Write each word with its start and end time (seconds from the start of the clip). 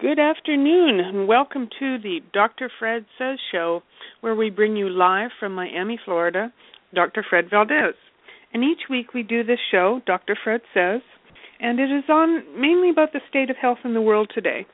Good 0.00 0.18
afternoon, 0.18 0.98
and 0.98 1.28
welcome 1.28 1.68
to 1.78 1.96
the 1.98 2.18
Dr. 2.32 2.68
Fred 2.76 3.06
Says 3.16 3.38
Show, 3.52 3.84
where 4.20 4.34
we 4.34 4.50
bring 4.50 4.74
you 4.74 4.88
live 4.88 5.30
from 5.38 5.54
Miami, 5.54 5.96
Florida, 6.04 6.52
Dr. 6.92 7.24
Fred 7.30 7.48
Valdes. 7.48 7.94
And 8.52 8.64
each 8.64 8.90
week 8.90 9.14
we 9.14 9.22
do 9.22 9.44
this 9.44 9.60
show, 9.70 10.00
Dr. 10.04 10.36
Fred 10.42 10.62
Says, 10.74 11.02
and 11.60 11.78
it 11.78 11.84
is 11.84 12.02
on 12.08 12.60
mainly 12.60 12.90
about 12.90 13.12
the 13.12 13.20
state 13.30 13.48
of 13.48 13.56
health 13.62 13.78
in 13.84 13.94
the 13.94 14.00
world 14.00 14.32
today. 14.34 14.66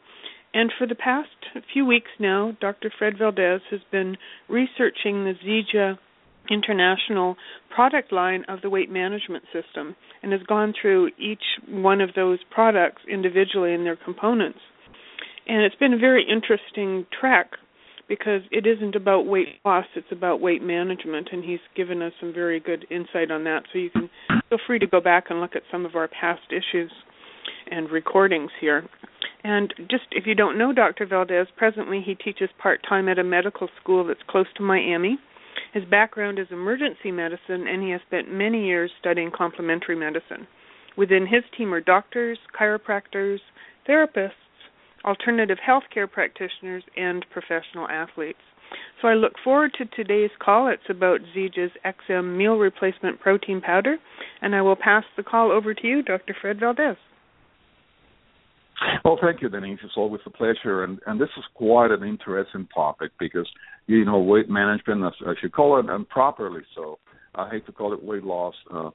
And 0.55 0.73
for 0.79 0.87
the 0.87 0.95
past 0.95 1.29
few 1.75 1.85
weeks 1.85 2.11
now, 2.19 2.57
Dr. 2.59 2.91
Fred 2.99 3.19
Valdes 3.19 3.65
has 3.71 3.81
been 3.91 4.17
researching 4.49 5.25
the 5.25 5.35
Zija 5.47 5.99
international 6.51 7.37
product 7.69 8.13
line 8.13 8.47
of 8.49 8.63
the 8.63 8.71
weight 8.71 8.91
management 8.91 9.45
system 9.53 9.95
and 10.23 10.33
has 10.33 10.43
gone 10.45 10.73
through 10.81 11.11
each 11.19 11.45
one 11.69 12.01
of 12.01 12.15
those 12.17 12.39
products 12.51 13.03
individually 13.07 13.75
and 13.75 13.85
their 13.85 13.97
components. 13.97 14.59
And 15.47 15.63
it's 15.63 15.75
been 15.77 15.95
a 15.95 15.99
very 15.99 16.25
interesting 16.29 17.07
track 17.19 17.53
because 18.09 18.43
it 18.51 18.67
isn't 18.67 18.95
about 18.95 19.27
weight 19.27 19.49
loss, 19.65 19.87
it's 19.97 20.13
about 20.13 20.41
weight 20.41 20.63
management, 20.63 21.29
and 21.33 21.43
he's 21.45 21.61
given 21.77 22.03
us 22.03 22.13
some 22.21 22.33
very 22.33 22.61
good 22.61 22.85
insight 22.91 23.31
on 23.31 23.45
that. 23.45 23.63
So 23.73 23.79
you 23.79 23.91
can 23.91 24.11
feel 24.49 24.59
free 24.67 24.79
to 24.79 24.87
go 24.87 25.01
back 25.01 25.25
and 25.31 25.41
look 25.41 25.57
at 25.57 25.63
some 25.71 25.87
of 25.87 25.95
our 25.95 26.09
past 26.09 26.43
issues 26.51 26.93
and 27.71 27.91
recordings 27.91 28.51
here. 28.61 28.87
And 29.45 29.73
just 29.91 30.05
if 30.13 30.27
you 30.27 30.35
don't 30.35 30.59
know 30.59 30.73
Dr. 30.73 31.07
Valdes, 31.07 31.49
presently 31.57 32.03
he 32.05 32.15
teaches 32.15 32.49
part 32.63 32.81
time 32.89 33.09
at 33.09 33.19
a 33.19 33.25
medical 33.25 33.69
school 33.81 34.07
that's 34.07 34.21
close 34.29 34.47
to 34.57 34.63
Miami. 34.63 35.19
His 35.73 35.85
background 35.87 36.39
is 36.39 36.47
emergency 36.51 37.11
medicine, 37.11 37.67
and 37.67 37.83
he 37.83 37.91
has 37.91 38.01
spent 38.07 38.31
many 38.31 38.67
years 38.67 38.91
studying 39.01 39.31
complementary 39.35 39.97
medicine. 39.97 40.47
Within 40.97 41.27
his 41.27 41.43
team 41.57 41.73
are 41.73 41.81
doctors, 41.81 42.39
chiropractors, 42.59 43.39
therapists, 43.89 44.33
alternative 45.05 45.59
healthcare 45.67 46.11
practitioners, 46.11 46.85
and 46.97 47.25
professional 47.31 47.89
athletes. 47.89 48.39
So 49.01 49.09
I 49.09 49.15
look 49.15 49.33
forward 49.43 49.73
to 49.79 49.85
today's 49.85 50.31
call. 50.39 50.69
It's 50.69 50.83
about 50.89 51.21
Zija's 51.37 51.73
XM 51.85 52.37
meal 52.37 52.57
replacement 52.57 53.21
protein 53.21 53.61
powder, 53.61 53.97
and 54.41 54.55
I 54.55 54.63
will 54.63 54.77
pass 54.77 55.05
the 55.17 55.23
call 55.23 55.53
over 55.53 55.75
to 55.75 55.87
you, 55.87 56.03
Dr. 56.03 56.35
Fred 56.41 56.61
Valdes. 56.61 56.97
Well, 59.05 59.19
thank 59.21 59.43
you, 59.43 59.49
Denise. 59.49 59.79
It's 59.83 59.95
always 59.97 60.23
a 60.27 60.31
pleasure, 60.31 60.85
and 60.85 60.99
and 61.07 61.21
this 61.21 61.29
is 61.37 61.45
quite 61.55 61.91
an 61.91 62.03
interesting 62.03 62.69
topic 62.75 63.13
because 63.19 63.49
you 63.87 64.05
know 64.05 64.19
weight 64.19 64.49
management, 64.49 65.05
as, 65.05 65.13
as 65.29 65.37
you 65.43 65.51
call 65.51 65.79
it, 65.79 65.87
and 65.89 66.09
properly 66.09 66.63
so. 66.75 66.99
I 67.35 67.49
hate 67.49 67.65
to 67.67 67.73
call 67.73 67.93
it 67.95 68.03
weight 68.03 68.25
loss. 68.25 68.55
Uh, 68.73 68.91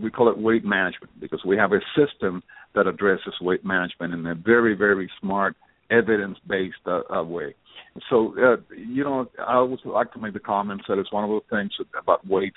we 0.00 0.10
call 0.10 0.30
it 0.30 0.38
weight 0.38 0.64
management 0.64 1.10
because 1.20 1.40
we 1.44 1.56
have 1.56 1.72
a 1.72 1.80
system 1.96 2.42
that 2.74 2.86
addresses 2.86 3.34
weight 3.40 3.64
management 3.64 4.14
in 4.14 4.26
a 4.26 4.34
very, 4.34 4.74
very 4.74 5.10
smart, 5.20 5.56
evidence-based 5.90 6.76
uh, 6.86 7.00
uh, 7.12 7.22
way. 7.22 7.54
So, 8.08 8.34
uh, 8.38 8.56
you 8.74 9.04
know, 9.04 9.28
I 9.38 9.56
always 9.56 9.80
like 9.84 10.12
to 10.12 10.18
make 10.18 10.32
the 10.32 10.40
comment 10.40 10.82
that 10.88 10.98
it's 10.98 11.12
one 11.12 11.24
of 11.24 11.30
those 11.30 11.42
things 11.50 11.72
about 11.98 12.26
weight 12.26 12.54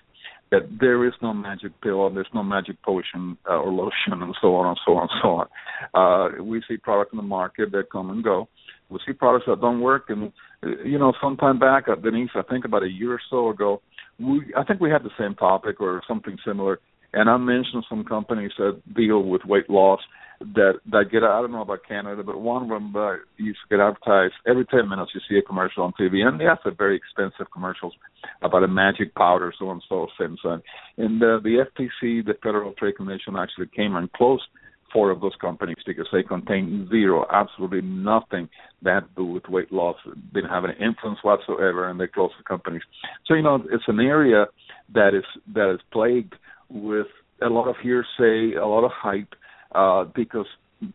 that 0.52 0.62
there 0.80 1.06
is 1.06 1.14
no 1.22 1.34
magic 1.34 1.72
pill 1.82 2.08
and 2.08 2.16
there's 2.16 2.28
no 2.34 2.44
magic 2.44 2.82
potion 2.84 3.38
uh, 3.50 3.58
or 3.58 3.72
lotion 3.72 4.22
and 4.22 4.36
so 4.42 4.56
on 4.56 4.67
and 4.67 4.80
so 4.86 4.94
on 4.94 5.02
and 5.10 5.20
so 5.22 5.30
on. 5.30 6.39
Uh, 6.39 6.44
we 6.44 6.62
see 6.67 6.78
products 6.78 7.12
in 7.12 7.17
the 7.17 7.23
market 7.23 7.72
that 7.72 7.92
come 7.92 8.12
and 8.12 8.23
go. 8.23 8.48
We 8.89 9.00
see 9.06 9.14
products 9.14 9.45
that 9.48 9.62
don't 9.62 9.82
work, 9.82 10.06
and 10.10 10.32
uh, 10.64 10.84
you 10.86 11.00
know, 11.00 11.12
some 11.22 11.38
time 11.38 11.58
back, 11.58 11.89
uh, 11.89 11.95
Denise, 11.95 12.30
I 12.36 12.44
think 12.44 12.66
about 12.66 12.84
a 12.84 12.89
year 12.89 13.14
or 13.14 13.22
so 13.30 13.50
ago, 13.50 13.82
we 14.20 14.54
I 14.56 14.64
think 14.64 14.80
we 14.80 14.92
had 14.92 15.04
the 15.04 15.10
same 15.20 15.36
topic 15.36 15.82
or 15.82 16.02
something 16.08 16.38
similar 16.45 16.80
and 17.16 17.30
I 17.30 17.38
mentioned 17.38 17.85
some 17.89 18.03
companies 18.03 18.52
that 18.58 18.81
deal 18.94 19.23
with 19.23 19.45
weight 19.45 19.69
loss 19.69 20.02
that 20.39 20.73
that 20.91 21.05
get 21.11 21.23
I 21.23 21.41
don't 21.41 21.52
know 21.52 21.61
about 21.61 21.88
Canada, 21.88 22.21
but 22.23 22.39
one 22.39 22.63
of 22.63 22.69
them 22.69 22.95
uh, 22.95 23.16
used 23.38 23.59
to 23.63 23.77
get 23.77 23.83
advertised 23.83 24.33
every 24.45 24.66
ten 24.66 24.89
minutes. 24.89 25.11
You 25.13 25.21
see 25.27 25.38
a 25.38 25.41
commercial 25.41 25.83
on 25.83 25.93
TV, 25.93 26.25
and 26.25 26.39
yes, 26.39 26.58
they're 26.63 26.73
very 26.73 26.97
expensive 26.97 27.52
commercials 27.52 27.93
about 28.41 28.63
a 28.63 28.67
magic 28.67 29.16
powder, 29.16 29.53
so 29.58 29.71
and 29.71 29.81
so 29.88 30.08
since 30.20 30.39
and 30.43 30.61
and 30.98 31.23
uh, 31.23 31.39
the 31.42 31.65
FTC, 31.65 32.25
the 32.25 32.36
Federal 32.43 32.73
Trade 32.73 32.98
Commission, 32.98 33.36
actually 33.37 33.67
came 33.75 33.95
and 33.95 34.11
closed 34.14 34.43
four 34.92 35.09
of 35.09 35.20
those 35.20 35.36
companies 35.42 35.77
because 35.86 36.08
they 36.11 36.23
contain 36.23 36.87
zero, 36.89 37.25
absolutely 37.31 37.81
nothing 37.81 38.48
that 38.81 38.93
had 38.93 38.99
to 39.02 39.15
do 39.17 39.25
with 39.25 39.43
weight 39.49 39.71
loss, 39.71 39.98
didn't 40.33 40.49
have 40.49 40.64
any 40.64 40.73
influence 40.73 41.20
whatsoever, 41.21 41.89
and 41.89 41.99
they 41.99 42.08
closed 42.08 42.33
the 42.37 42.43
companies. 42.43 42.81
So 43.25 43.33
you 43.33 43.42
know, 43.42 43.64
it's 43.71 43.83
an 43.87 43.99
area 43.99 44.45
that 44.93 45.14
is 45.14 45.25
that 45.54 45.73
is 45.73 45.80
plagued 45.92 46.36
with 46.70 47.08
a 47.42 47.49
lot 47.49 47.67
of 47.67 47.76
hearsay, 47.81 48.55
a 48.55 48.65
lot 48.65 48.86
of 48.86 48.92
hype, 48.93 49.33
uh, 49.73 50.05
because 50.15 50.48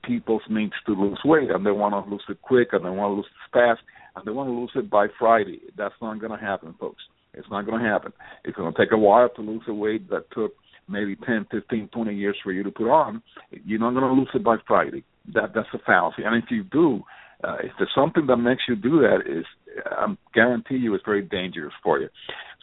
people 0.05 0.41
needs 0.49 0.73
to 0.87 0.93
lose 0.93 1.19
weight 1.25 1.51
and 1.51 1.65
they 1.65 1.71
want 1.71 1.93
to 1.93 2.11
lose 2.11 2.23
it 2.29 2.41
quick 2.43 2.69
and 2.73 2.85
they 2.85 2.91
want 2.91 3.11
to 3.13 3.17
lose 3.17 3.27
it 3.27 3.53
fast 3.53 3.81
and 4.17 4.25
they 4.27 4.31
want 4.31 4.49
to 4.49 4.53
lose 4.53 4.71
it 4.75 4.91
by 4.91 5.07
Friday. 5.19 5.61
That's 5.77 5.95
not 6.01 6.21
going 6.21 6.39
to 6.39 6.45
happen, 6.45 6.75
folks. 6.79 7.03
It's 7.35 7.49
not 7.51 7.67
going 7.67 7.83
to 7.83 7.89
happen. 7.89 8.13
It's 8.45 8.57
going 8.57 8.73
to 8.73 8.79
take 8.79 8.93
a 8.93 8.99
while 8.99 9.29
to 9.29 9.43
lose 9.43 9.63
the 9.67 9.75
weight 9.75 10.11
that 10.11 10.31
took 10.33 10.53
maybe 10.89 11.17
10, 11.17 11.47
15, 11.51 11.89
20 11.93 12.15
years 12.15 12.37
for 12.43 12.53
you 12.53 12.63
to 12.65 12.71
put 12.71 12.91
on. 12.91 13.23
You're 13.65 13.79
not 13.79 13.93
going 13.93 14.05
to 14.05 14.13
lose 14.13 14.31
it 14.35 14.43
by 14.43 14.57
Friday. 14.67 15.05
That 15.35 15.53
that's 15.55 15.69
a 15.75 15.79
fallacy. 15.87 16.23
And 16.25 16.43
if 16.43 16.51
you 16.51 16.65
do, 16.65 17.03
uh, 17.45 17.57
if 17.63 17.73
there's 17.79 17.93
something 17.95 18.27
that 18.27 18.37
makes 18.37 18.63
you 18.69 18.75
do 18.75 19.01
that, 19.01 19.21
is 19.27 19.45
I 19.87 20.15
guarantee 20.35 20.77
you 20.77 20.95
it's 20.95 21.05
very 21.05 21.23
dangerous 21.23 21.73
for 21.83 22.01
you. 22.01 22.09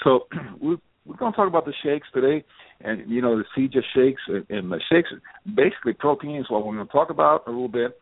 So 0.03 0.27
we 0.61 0.77
we're 1.07 1.15
going 1.15 1.31
to 1.31 1.35
talk 1.35 1.47
about 1.47 1.65
the 1.65 1.73
shakes 1.83 2.07
today, 2.13 2.43
and 2.81 3.09
you 3.09 3.21
know 3.21 3.37
the 3.37 3.45
Zija 3.57 3.81
shakes 3.95 4.21
and, 4.27 4.71
the 4.71 4.81
shakes. 4.91 5.09
Basically, 5.45 5.93
protein 5.93 6.35
is 6.35 6.49
what 6.49 6.65
we're 6.65 6.75
going 6.75 6.85
to 6.85 6.91
talk 6.91 7.09
about 7.09 7.47
a 7.47 7.49
little 7.49 7.69
bit, 7.69 7.99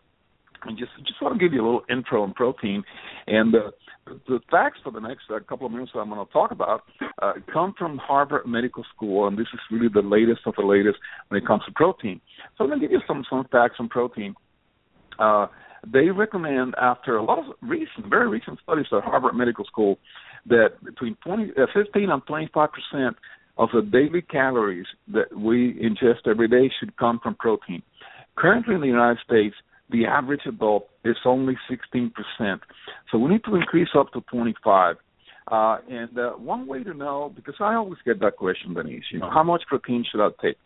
and 0.64 0.78
just 0.78 0.92
just 1.06 1.22
want 1.22 1.38
to 1.38 1.40
give 1.40 1.54
you 1.54 1.62
a 1.62 1.66
little 1.66 1.84
intro 1.90 2.24
on 2.24 2.34
protein. 2.34 2.84
And 3.28 3.54
uh, 3.54 3.72
the 4.28 4.40
facts 4.50 4.80
for 4.84 4.92
the 4.92 5.00
next 5.00 5.24
uh, 5.30 5.40
couple 5.48 5.68
of 5.68 5.72
minutes 5.72 5.92
that 5.94 6.00
I'm 6.00 6.10
going 6.10 6.26
to 6.26 6.34
talk 6.34 6.52
about 6.52 6.82
uh, 7.22 7.34
come 7.54 7.76
from 7.78 7.98
Harvard 8.00 8.48
Medical 8.48 8.84
School, 8.96 9.28
and 9.28 9.38
this 9.38 9.48
is 9.54 9.60
really 9.72 9.90
the 9.94 10.02
latest 10.02 10.42
of 10.48 10.56
the 10.58 10.66
latest 10.66 10.98
when 11.28 11.42
it 11.42 11.46
comes 11.46 11.64
to 11.66 11.72
protein. 11.74 12.20
So 12.58 12.64
I'm 12.64 12.70
going 12.70 12.80
to 12.80 12.86
give 12.86 12.92
you 12.92 13.02
some 13.08 13.24
some 13.30 13.46
facts 13.52 13.76
on 13.80 13.88
protein. 13.88 14.34
Uh, 15.20 15.48
they 15.92 16.10
recommend 16.10 16.74
after 16.82 17.18
a 17.18 17.24
lot 17.24 17.38
of 17.38 17.46
recent, 17.62 18.08
very 18.10 18.28
recent 18.28 18.60
studies 18.64 18.88
at 18.92 19.04
Harvard 19.04 19.36
Medical 19.36 19.66
School 19.66 20.00
that 20.48 20.84
between 20.84 21.16
20, 21.24 21.52
uh, 21.58 21.66
15 21.74 22.10
and 22.10 22.22
25 22.26 22.70
percent 22.72 23.16
of 23.58 23.70
the 23.74 23.82
daily 23.82 24.22
calories 24.22 24.86
that 25.08 25.36
we 25.36 25.74
ingest 25.82 26.28
every 26.28 26.48
day 26.48 26.72
should 26.80 26.96
come 26.98 27.20
from 27.22 27.36
protein. 27.36 27.82
Currently 28.38 28.76
in 28.76 28.82
the 28.82 28.88
United 28.88 29.20
States, 29.26 29.56
the 29.90 30.06
average 30.06 30.42
adult 30.48 30.90
is 31.04 31.16
only 31.26 31.56
16 31.70 32.12
percent, 32.12 32.62
so 33.12 33.18
we 33.18 33.30
need 33.30 33.44
to 33.46 33.56
increase 33.56 33.90
up 33.98 34.12
to 34.14 34.22
25. 34.32 34.96
Uh, 35.48 35.78
and 35.90 36.18
uh, 36.18 36.32
one 36.32 36.66
way 36.66 36.84
to 36.84 36.94
know, 36.94 37.32
because 37.36 37.54
I 37.60 37.76
always 37.76 38.00
get 38.04 38.20
that 38.22 38.36
question, 38.36 38.74
Denise, 38.74 39.04
you 39.12 39.20
know, 39.20 39.30
how 39.30 39.44
much 39.44 39.62
protein 39.68 40.04
should 40.12 40.26
I 40.26 40.30
take 40.42 40.58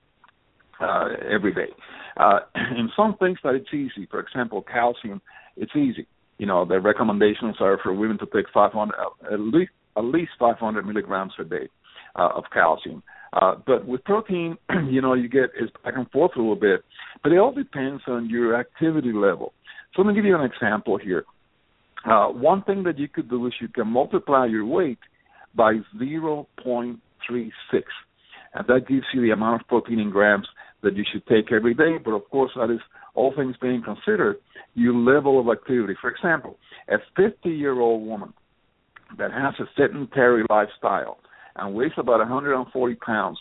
uh, 0.79 1.09
every 1.29 1.53
day? 1.53 1.67
Uh, 2.15 2.39
and 2.55 2.89
some 2.95 3.17
things 3.17 3.39
that 3.43 3.55
it's 3.55 3.73
easy. 3.73 4.07
For 4.09 4.21
example, 4.21 4.61
calcium, 4.61 5.21
it's 5.57 5.75
easy. 5.75 6.07
You 6.39 6.47
know, 6.47 6.65
the 6.65 6.79
recommendations 6.79 7.57
are 7.59 7.77
for 7.83 7.93
women 7.93 8.17
to 8.19 8.25
take 8.33 8.45
500, 8.53 8.95
uh, 8.95 9.33
at 9.33 9.39
least 9.39 9.71
at 9.97 10.05
least 10.05 10.31
500 10.39 10.85
milligrams 10.85 11.33
a 11.39 11.43
day 11.43 11.69
uh, 12.17 12.29
of 12.35 12.45
calcium. 12.53 13.03
Uh, 13.33 13.55
but 13.67 13.85
with 13.85 14.03
protein, 14.05 14.57
you 14.89 15.01
know, 15.01 15.13
you 15.13 15.29
get 15.29 15.51
it's 15.59 15.71
back 15.83 15.93
and 15.95 16.09
forth 16.11 16.31
a 16.35 16.39
little 16.39 16.55
bit, 16.55 16.81
but 17.21 17.31
it 17.31 17.37
all 17.37 17.51
depends 17.51 18.01
on 18.07 18.29
your 18.29 18.59
activity 18.59 19.11
level. 19.11 19.53
So 19.95 20.01
let 20.01 20.09
me 20.09 20.15
give 20.15 20.25
you 20.25 20.35
an 20.35 20.49
example 20.49 20.97
here. 20.97 21.25
Uh, 22.05 22.27
one 22.27 22.63
thing 22.63 22.83
that 22.83 22.97
you 22.97 23.07
could 23.07 23.29
do 23.29 23.45
is 23.47 23.53
you 23.59 23.67
can 23.67 23.87
multiply 23.87 24.45
your 24.45 24.65
weight 24.65 24.99
by 25.55 25.73
0.36, 25.99 26.95
and 28.53 28.67
that 28.67 28.87
gives 28.87 29.05
you 29.13 29.21
the 29.21 29.31
amount 29.31 29.61
of 29.61 29.67
protein 29.67 29.99
in 29.99 30.09
grams 30.09 30.47
that 30.81 30.95
you 30.95 31.03
should 31.11 31.25
take 31.27 31.51
every 31.51 31.73
day. 31.73 31.97
But 32.03 32.11
of 32.11 32.29
course, 32.29 32.51
that 32.55 32.71
is 32.71 32.79
all 33.15 33.33
things 33.35 33.55
being 33.61 33.83
considered, 33.83 34.37
your 34.75 34.93
level 34.93 35.39
of 35.39 35.47
activity. 35.49 35.95
For 35.99 36.09
example, 36.09 36.57
a 36.89 36.97
50 37.15 37.49
year 37.49 37.79
old 37.79 38.05
woman 38.05 38.33
that 39.17 39.31
has 39.31 39.53
a 39.59 39.65
sedentary 39.77 40.43
lifestyle 40.49 41.19
and 41.55 41.73
weighs 41.73 41.91
about 41.97 42.19
140 42.19 42.95
pounds 42.95 43.39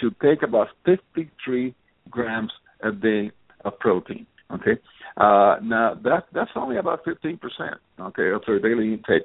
should 0.00 0.18
take 0.20 0.42
about 0.42 0.68
53 0.84 1.74
grams 2.10 2.52
a 2.82 2.92
day 2.92 3.30
of 3.64 3.78
protein. 3.78 4.26
Okay, 4.52 4.78
uh, 5.16 5.56
now 5.62 5.98
that 6.04 6.24
that's 6.32 6.50
only 6.54 6.76
about 6.76 7.00
15 7.04 7.38
percent. 7.38 7.80
Okay, 7.98 8.30
of 8.30 8.42
their 8.46 8.60
daily 8.60 8.92
intake. 8.92 9.22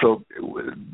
So, 0.00 0.22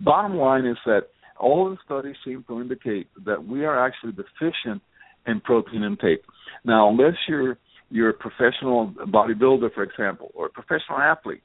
bottom 0.03 0.37
line 0.37 0.65
is 0.65 0.79
that 0.87 1.09
all 1.39 1.69
the 1.69 1.77
studies 1.85 2.17
seem 2.25 2.45
to 2.49 2.61
indicate 2.61 3.09
that 3.27 3.47
we 3.47 3.65
are 3.65 3.85
actually 3.85 4.13
deficient 4.13 4.83
in 5.27 5.41
protein 5.41 5.83
intake. 5.83 6.23
Now, 6.65 6.89
unless 6.89 7.15
you're 7.29 7.59
you're 7.91 8.11
a 8.11 8.15
professional 8.15 8.93
bodybuilder, 9.07 9.73
for 9.75 9.83
example, 9.83 10.31
or 10.35 10.47
a 10.47 10.51
professional 10.51 10.99
athlete 10.99 11.43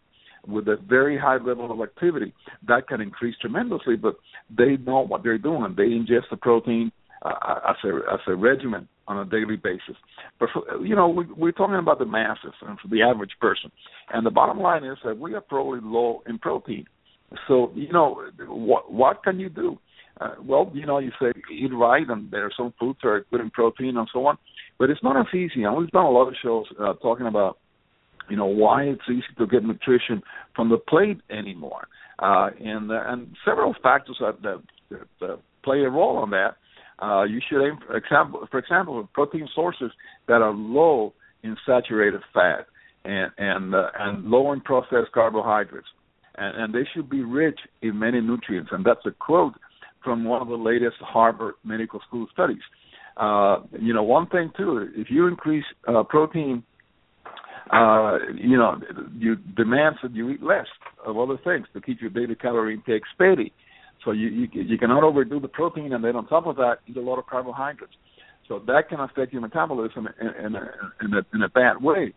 with 0.48 0.68
a 0.68 0.78
very 0.88 1.18
high 1.18 1.38
level 1.38 1.72
of 1.72 1.80
activity, 1.82 2.34
that 2.68 2.88
can 2.88 3.00
increase 3.00 3.36
tremendously. 3.40 3.96
But 3.96 4.16
they 4.50 4.78
know 4.78 5.02
what 5.02 5.24
they're 5.24 5.38
doing. 5.38 5.76
They 5.78 5.84
ingest 5.84 6.30
the 6.32 6.38
protein 6.38 6.92
uh, 7.22 7.60
as 7.70 7.76
a 7.84 8.14
as 8.14 8.20
a 8.28 8.36
regimen 8.36 8.88
on 9.08 9.20
a 9.20 9.30
daily 9.30 9.56
basis. 9.56 9.96
But 10.40 10.50
for, 10.54 10.84
you 10.84 10.96
know, 10.96 11.10
we, 11.10 11.26
we're 11.38 11.52
talking 11.52 11.76
about 11.76 12.00
the 12.00 12.06
masses 12.06 12.54
and 12.62 12.80
for 12.80 12.88
the 12.88 13.02
average 13.04 13.32
person. 13.40 13.72
And 14.12 14.26
the 14.26 14.32
bottom 14.32 14.60
line 14.60 14.84
is 14.84 14.98
that 15.04 15.18
we 15.18 15.34
are 15.34 15.42
probably 15.42 15.80
low 15.84 16.24
in 16.28 16.40
protein. 16.40 16.86
So 17.48 17.72
you 17.76 17.92
know, 17.94 18.22
what 18.48 18.92
what 18.92 19.24
can 19.24 19.40
you 19.40 19.50
do? 19.50 19.78
Uh, 20.20 20.36
well, 20.44 20.70
you 20.74 20.86
know, 20.86 21.00
you 21.00 21.12
say 21.20 21.32
eat 21.52 21.72
right, 21.74 22.08
and 22.08 22.30
there 22.30 22.46
are 22.46 22.52
some 22.56 22.74
foods 22.80 23.00
that 23.02 23.10
are 23.10 23.26
good 23.32 23.42
in 23.42 23.50
protein 23.50 23.98
and 23.98 24.08
so 24.14 24.26
on. 24.26 24.38
But 24.82 24.90
it's 24.90 25.04
not 25.04 25.16
as 25.16 25.32
easy. 25.36 25.64
And 25.64 25.78
we've 25.78 25.92
done 25.92 26.06
a 26.06 26.10
lot 26.10 26.28
of 26.28 26.34
shows 26.42 26.66
uh, 26.80 26.94
talking 27.04 27.28
about, 27.28 27.60
you 28.32 28.36
know, 28.36 28.48
why 28.48 28.86
it's 28.86 29.08
easy 29.08 29.22
to 29.38 29.46
get 29.46 29.64
nutrition 29.64 30.24
from 30.56 30.70
the 30.70 30.80
plate 30.80 31.20
anymore, 31.30 31.88
uh, 32.18 32.50
and 32.60 32.92
uh, 32.92 33.04
and 33.06 33.28
several 33.46 33.76
factors 33.84 34.18
that, 34.20 34.42
that, 34.42 34.60
that 35.20 35.40
play 35.64 35.82
a 35.82 35.90
role 35.90 36.18
on 36.18 36.32
that. 36.32 36.56
Uh, 37.00 37.26
you 37.26 37.40
should 37.48 37.64
aim, 37.64 37.78
for 37.86 37.96
example, 37.96 38.48
for 38.50 38.58
example, 38.58 39.08
protein 39.14 39.48
sources 39.54 39.92
that 40.28 40.42
are 40.42 40.52
low 40.52 41.14
in 41.44 41.56
saturated 41.64 42.22
fat 42.34 42.66
and 43.06 43.30
and 43.38 43.76
uh, 43.76 43.90
and 44.00 44.26
low 44.26 44.52
in 44.52 44.62
processed 44.62 45.12
carbohydrates, 45.14 45.90
and, 46.40 46.58
and 46.60 46.74
they 46.74 46.90
should 46.92 47.08
be 47.08 47.22
rich 47.22 47.60
in 47.84 48.00
many 48.00 48.20
nutrients. 48.20 48.72
And 48.74 48.84
that's 48.84 49.06
a 49.06 49.12
quote 49.12 49.54
from 50.04 50.24
one 50.24 50.42
of 50.42 50.48
the 50.48 50.56
latest 50.56 50.98
Harvard 51.02 51.54
Medical 51.64 52.00
School 52.08 52.26
studies. 52.34 52.64
Uh, 53.18 53.60
you 53.80 53.94
know, 53.94 54.04
one 54.04 54.28
thing 54.28 54.52
too, 54.58 54.90
if 54.96 55.08
you 55.10 55.28
increase 55.28 55.66
uh, 55.88 56.04
protein, 56.04 56.64
uh, 57.72 58.18
you 58.36 58.58
know, 58.58 58.80
you 59.18 59.36
demands 59.56 60.00
that 60.02 60.14
you 60.14 60.30
eat 60.30 60.42
less 60.42 60.66
of 61.06 61.18
other 61.18 61.38
things 61.44 61.66
to 61.74 61.82
keep 61.82 62.02
your 62.02 62.10
daily 62.10 62.36
calorie 62.36 62.74
intake 62.74 63.04
steady. 63.14 63.54
So 64.04 64.12
you, 64.12 64.28
you 64.30 64.48
you 64.54 64.78
cannot 64.78 65.04
overdo 65.04 65.40
the 65.40 65.48
protein, 65.48 65.94
and 65.94 66.04
then 66.04 66.16
on 66.16 66.28
top 66.28 66.48
of 66.48 66.56
that, 66.56 66.78
eat 66.88 66.98
a 66.98 67.02
lot 67.02 67.20
of 67.20 67.28
carbohydrates. 67.28 67.94
So 68.48 68.60
that 68.66 68.90
can 68.90 69.00
affect 69.00 69.32
your 69.32 69.42
metabolism 69.42 70.10
in, 70.20 70.46
in, 70.46 70.56
a, 70.56 70.72
in, 71.02 71.14
a, 71.14 71.36
in 71.36 71.42
a 71.44 71.50
bad 71.50 71.82
way. 71.82 72.14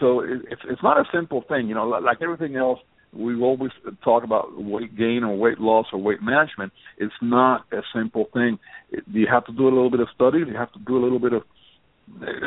So 0.00 0.20
it, 0.20 0.42
it's 0.50 0.62
it's 0.68 0.82
not 0.82 0.98
a 0.98 1.04
simple 1.12 1.44
thing, 1.48 1.68
you 1.68 1.74
know. 1.74 1.88
Like 1.88 2.18
everything 2.22 2.56
else, 2.56 2.78
we 3.12 3.40
always 3.40 3.72
talk 4.04 4.24
about 4.24 4.62
weight 4.62 4.96
gain 4.96 5.22
or 5.24 5.36
weight 5.36 5.58
loss 5.58 5.86
or 5.92 6.00
weight 6.00 6.22
management. 6.22 6.72
It's 6.98 7.14
not 7.22 7.64
a 7.72 7.80
simple 7.94 8.26
thing. 8.32 8.58
You 9.10 9.26
have 9.30 9.46
to 9.46 9.52
do 9.52 9.64
a 9.64 9.72
little 9.72 9.90
bit 9.90 10.00
of 10.00 10.08
study. 10.14 10.38
You 10.38 10.56
have 10.56 10.72
to 10.72 10.78
do 10.80 10.98
a 10.98 11.02
little 11.02 11.18
bit 11.18 11.32
of 11.32 11.42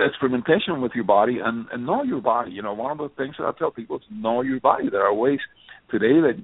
experimentation 0.07 0.81
with 0.81 0.91
your 0.95 1.03
body 1.03 1.39
and, 1.43 1.67
and 1.71 1.85
know 1.85 2.03
your 2.03 2.21
body. 2.21 2.51
You 2.51 2.61
know, 2.61 2.73
one 2.73 2.91
of 2.91 2.97
the 2.97 3.09
things 3.15 3.35
that 3.37 3.45
I 3.45 3.51
tell 3.57 3.71
people 3.71 3.97
is 3.97 4.03
know 4.11 4.41
your 4.41 4.59
body. 4.59 4.89
There 4.89 5.05
are 5.05 5.13
ways 5.13 5.39
today 5.89 6.21
that 6.21 6.35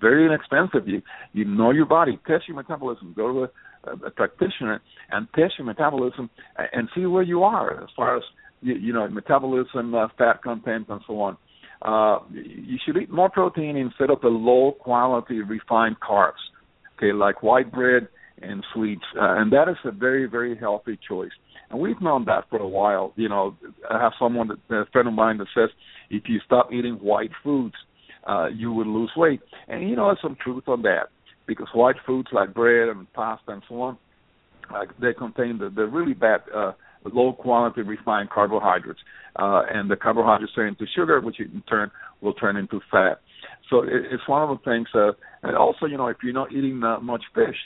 very 0.00 0.26
inexpensive. 0.26 0.88
You 0.88 1.02
you 1.32 1.44
know 1.44 1.70
your 1.70 1.86
body, 1.86 2.18
test 2.26 2.48
your 2.48 2.56
metabolism, 2.56 3.14
go 3.16 3.32
to 3.32 3.90
a, 3.90 4.06
a, 4.06 4.10
practitioner 4.10 4.80
and 5.10 5.28
test 5.34 5.54
your 5.58 5.66
metabolism 5.66 6.30
and 6.72 6.88
see 6.94 7.06
where 7.06 7.22
you 7.22 7.42
are 7.44 7.82
as 7.82 7.88
far 7.94 8.16
as 8.16 8.22
you, 8.62 8.74
you 8.74 8.92
know 8.92 9.06
metabolism, 9.08 9.94
uh, 9.94 10.08
fat 10.16 10.42
content, 10.42 10.86
and 10.88 11.00
so 11.06 11.20
on. 11.20 11.36
Uh, 11.82 12.18
you 12.30 12.76
should 12.84 12.96
eat 12.96 13.10
more 13.10 13.30
protein 13.30 13.76
instead 13.76 14.10
of 14.10 14.20
the 14.20 14.28
low 14.28 14.72
quality 14.72 15.40
refined 15.40 15.96
carbs, 16.00 16.32
okay, 16.96 17.12
like 17.12 17.42
white 17.42 17.70
bread 17.70 18.08
and 18.42 18.64
sweets, 18.74 19.04
uh, 19.16 19.34
and 19.38 19.52
that 19.52 19.68
is 19.68 19.76
a 19.84 19.92
very 19.92 20.26
very 20.26 20.56
healthy 20.56 20.98
choice. 21.08 21.30
And 21.70 21.80
we've 21.80 22.00
known 22.00 22.24
that 22.24 22.48
for 22.48 22.58
a 22.58 22.68
while. 22.68 23.12
You 23.16 23.28
know, 23.28 23.56
I 23.90 24.00
have 24.00 24.12
someone, 24.18 24.48
that, 24.48 24.74
a 24.74 24.86
friend 24.86 25.06
of 25.06 25.14
mine, 25.14 25.38
that 25.38 25.48
says 25.54 25.68
if 26.10 26.24
you 26.26 26.40
stop 26.44 26.72
eating 26.72 26.94
white 26.94 27.30
foods, 27.44 27.74
uh, 28.26 28.46
you 28.46 28.72
would 28.72 28.86
lose 28.86 29.10
weight. 29.16 29.40
And 29.68 29.88
you 29.88 29.96
know, 29.96 30.06
there's 30.06 30.18
some 30.22 30.36
truth 30.42 30.64
on 30.66 30.82
that 30.82 31.08
because 31.46 31.68
white 31.74 31.96
foods 32.06 32.28
like 32.32 32.54
bread 32.54 32.88
and 32.88 33.10
pasta 33.12 33.52
and 33.52 33.62
so 33.68 33.80
on, 33.82 33.98
uh, 34.74 34.84
they 35.00 35.12
contain 35.12 35.58
the, 35.58 35.70
the 35.70 35.86
really 35.86 36.14
bad, 36.14 36.40
uh, 36.54 36.72
low 37.04 37.32
quality 37.32 37.82
refined 37.82 38.30
carbohydrates, 38.30 39.00
uh, 39.36 39.62
and 39.72 39.90
the 39.90 39.96
carbohydrates 39.96 40.52
turn 40.54 40.68
into 40.68 40.84
sugar, 40.96 41.20
which 41.20 41.40
in 41.40 41.62
turn 41.68 41.90
will 42.20 42.34
turn 42.34 42.56
into 42.56 42.80
fat. 42.90 43.20
So 43.70 43.82
it, 43.82 44.06
it's 44.10 44.26
one 44.26 44.48
of 44.48 44.58
the 44.58 44.70
things. 44.70 44.88
Uh, 44.94 45.12
and 45.42 45.56
also, 45.56 45.86
you 45.86 45.96
know, 45.96 46.08
if 46.08 46.18
you're 46.22 46.32
not 46.32 46.52
eating 46.52 46.80
that 46.80 47.00
much 47.02 47.22
fish, 47.34 47.56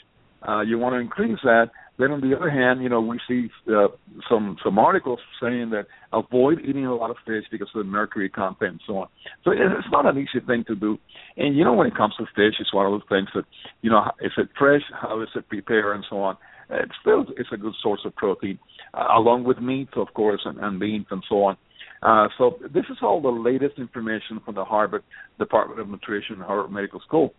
uh, 0.47 0.61
you 0.61 0.77
want 0.77 0.93
to 0.93 0.99
increase 0.99 1.39
that. 1.43 1.71
Then 1.99 2.11
on 2.11 2.21
the 2.21 2.35
other 2.35 2.49
hand, 2.49 2.81
you 2.81 2.89
know, 2.89 3.01
we 3.01 3.19
see 3.27 3.49
uh, 3.69 3.87
some 4.27 4.57
some 4.63 4.79
articles 4.79 5.19
saying 5.41 5.69
that 5.69 5.85
avoid 6.11 6.59
eating 6.67 6.87
a 6.87 6.95
lot 6.95 7.11
of 7.11 7.17
fish 7.25 7.43
because 7.51 7.69
of 7.75 7.85
the 7.85 7.89
mercury 7.89 8.29
content 8.29 8.71
and 8.71 8.81
so 8.87 8.97
on. 8.97 9.07
So 9.43 9.51
it's 9.51 9.87
not 9.91 10.07
an 10.07 10.17
easy 10.17 10.43
thing 10.45 10.63
to 10.67 10.75
do. 10.75 10.97
And 11.37 11.55
you 11.55 11.63
know, 11.63 11.73
when 11.73 11.85
it 11.85 11.95
comes 11.95 12.15
to 12.17 12.25
fish, 12.35 12.55
it's 12.59 12.73
one 12.73 12.87
of 12.87 12.93
those 12.93 13.07
things 13.09 13.29
that 13.35 13.45
you 13.83 13.91
know, 13.91 14.09
is 14.21 14.31
it 14.37 14.49
fresh? 14.57 14.81
How 14.99 15.21
is 15.21 15.29
it 15.35 15.47
prepared, 15.49 15.95
and 15.95 16.05
so 16.09 16.17
on. 16.17 16.37
It's 16.69 16.91
still 17.01 17.25
it's 17.37 17.49
a 17.51 17.57
good 17.57 17.73
source 17.81 18.01
of 18.05 18.15
protein, 18.15 18.59
uh, 18.93 19.07
along 19.17 19.43
with 19.43 19.59
meat, 19.59 19.89
of 19.95 20.13
course, 20.13 20.41
and, 20.45 20.57
and 20.59 20.79
beans 20.79 21.05
and 21.11 21.23
so 21.27 21.43
on. 21.43 21.57
Uh, 22.01 22.27
so 22.37 22.59
this 22.73 22.85
is 22.89 22.97
all 23.01 23.21
the 23.21 23.29
latest 23.29 23.79
information 23.79 24.41
from 24.43 24.55
the 24.55 24.65
Harvard 24.65 25.03
Department 25.39 25.79
of 25.79 25.87
Nutrition, 25.87 26.37
Harvard 26.39 26.71
Medical 26.71 26.99
School, 27.01 27.33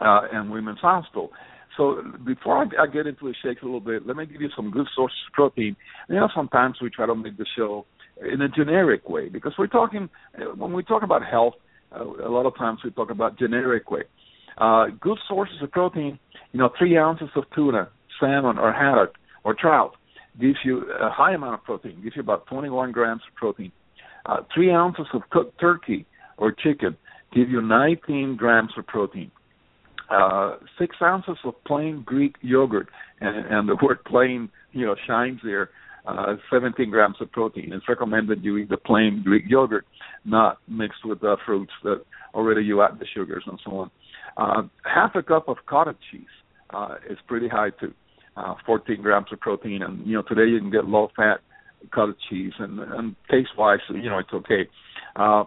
uh, 0.00 0.22
and 0.32 0.50
Women's 0.50 0.80
Hospital. 0.80 1.30
So 1.76 2.02
before 2.24 2.58
I, 2.58 2.82
I 2.82 2.86
get 2.86 3.06
into 3.06 3.26
the 3.26 3.34
shakes 3.42 3.62
a 3.62 3.64
little 3.64 3.80
bit, 3.80 4.06
let 4.06 4.16
me 4.16 4.26
give 4.26 4.40
you 4.40 4.50
some 4.54 4.70
good 4.70 4.86
sources 4.94 5.18
of 5.28 5.32
protein. 5.32 5.76
You 6.08 6.16
know, 6.16 6.28
sometimes 6.34 6.76
we 6.82 6.90
try 6.90 7.06
to 7.06 7.14
make 7.14 7.36
the 7.36 7.46
show 7.56 7.86
in 8.20 8.40
a 8.42 8.48
generic 8.48 9.08
way 9.08 9.28
because 9.28 9.52
we're 9.58 9.66
talking 9.66 10.08
when 10.56 10.72
we 10.72 10.82
talk 10.82 11.02
about 11.02 11.24
health. 11.24 11.54
Uh, 11.92 12.04
a 12.04 12.30
lot 12.30 12.46
of 12.46 12.56
times 12.56 12.80
we 12.84 12.90
talk 12.90 13.10
about 13.10 13.38
generic 13.38 13.90
way. 13.90 14.02
Uh, 14.58 14.86
good 15.00 15.18
sources 15.28 15.56
of 15.62 15.70
protein. 15.72 16.18
You 16.52 16.60
know, 16.60 16.70
three 16.78 16.96
ounces 16.96 17.28
of 17.34 17.44
tuna, 17.54 17.88
salmon, 18.20 18.58
or 18.58 18.72
haddock 18.72 19.14
or 19.44 19.54
trout 19.54 19.94
gives 20.40 20.58
you 20.64 20.82
a 21.00 21.10
high 21.10 21.34
amount 21.34 21.54
of 21.54 21.64
protein. 21.64 22.00
Gives 22.02 22.16
you 22.16 22.22
about 22.22 22.46
21 22.46 22.92
grams 22.92 23.22
of 23.28 23.34
protein. 23.34 23.72
Uh, 24.26 24.38
three 24.54 24.72
ounces 24.72 25.06
of 25.12 25.22
cooked 25.30 25.60
turkey 25.60 26.06
or 26.38 26.50
chicken 26.52 26.96
give 27.34 27.50
you 27.50 27.60
19 27.60 28.36
grams 28.36 28.70
of 28.78 28.86
protein 28.86 29.30
uh, 30.10 30.56
six 30.78 30.96
ounces 31.02 31.36
of 31.44 31.54
plain 31.64 32.02
Greek 32.04 32.36
yogurt, 32.40 32.88
and, 33.20 33.46
and 33.46 33.68
the 33.68 33.76
word 33.82 34.04
plain, 34.04 34.50
you 34.72 34.84
know, 34.84 34.96
shines 35.06 35.40
there. 35.44 35.70
Uh, 36.06 36.36
17 36.52 36.90
grams 36.90 37.16
of 37.22 37.32
protein. 37.32 37.72
It's 37.72 37.88
recommended 37.88 38.44
you 38.44 38.58
eat 38.58 38.68
the 38.68 38.76
plain 38.76 39.22
Greek 39.24 39.44
yogurt, 39.48 39.86
not 40.26 40.58
mixed 40.68 41.02
with 41.02 41.22
the 41.22 41.38
fruits 41.46 41.72
that 41.82 42.04
already 42.34 42.62
you 42.62 42.82
add 42.82 42.98
the 42.98 43.06
sugars 43.14 43.42
and 43.46 43.58
so 43.64 43.70
on. 43.78 43.90
Uh, 44.36 44.62
half 44.84 45.14
a 45.14 45.22
cup 45.22 45.48
of 45.48 45.56
cottage 45.64 45.96
cheese 46.10 46.26
uh, 46.74 46.96
is 47.08 47.16
pretty 47.26 47.48
high 47.48 47.70
too. 47.80 47.94
Uh, 48.36 48.54
14 48.66 49.00
grams 49.00 49.26
of 49.32 49.38
protein, 49.38 49.82
and 49.82 50.04
you 50.06 50.14
know 50.14 50.22
today 50.22 50.50
you 50.50 50.58
can 50.58 50.70
get 50.70 50.86
low 50.86 51.08
fat 51.14 51.38
cottage 51.92 52.16
cheese, 52.28 52.52
and, 52.58 52.80
and 52.80 53.14
taste 53.30 53.50
wise, 53.56 53.78
you 53.90 54.10
know 54.10 54.18
it's 54.18 54.32
okay. 54.32 54.68
Uh, 55.14 55.44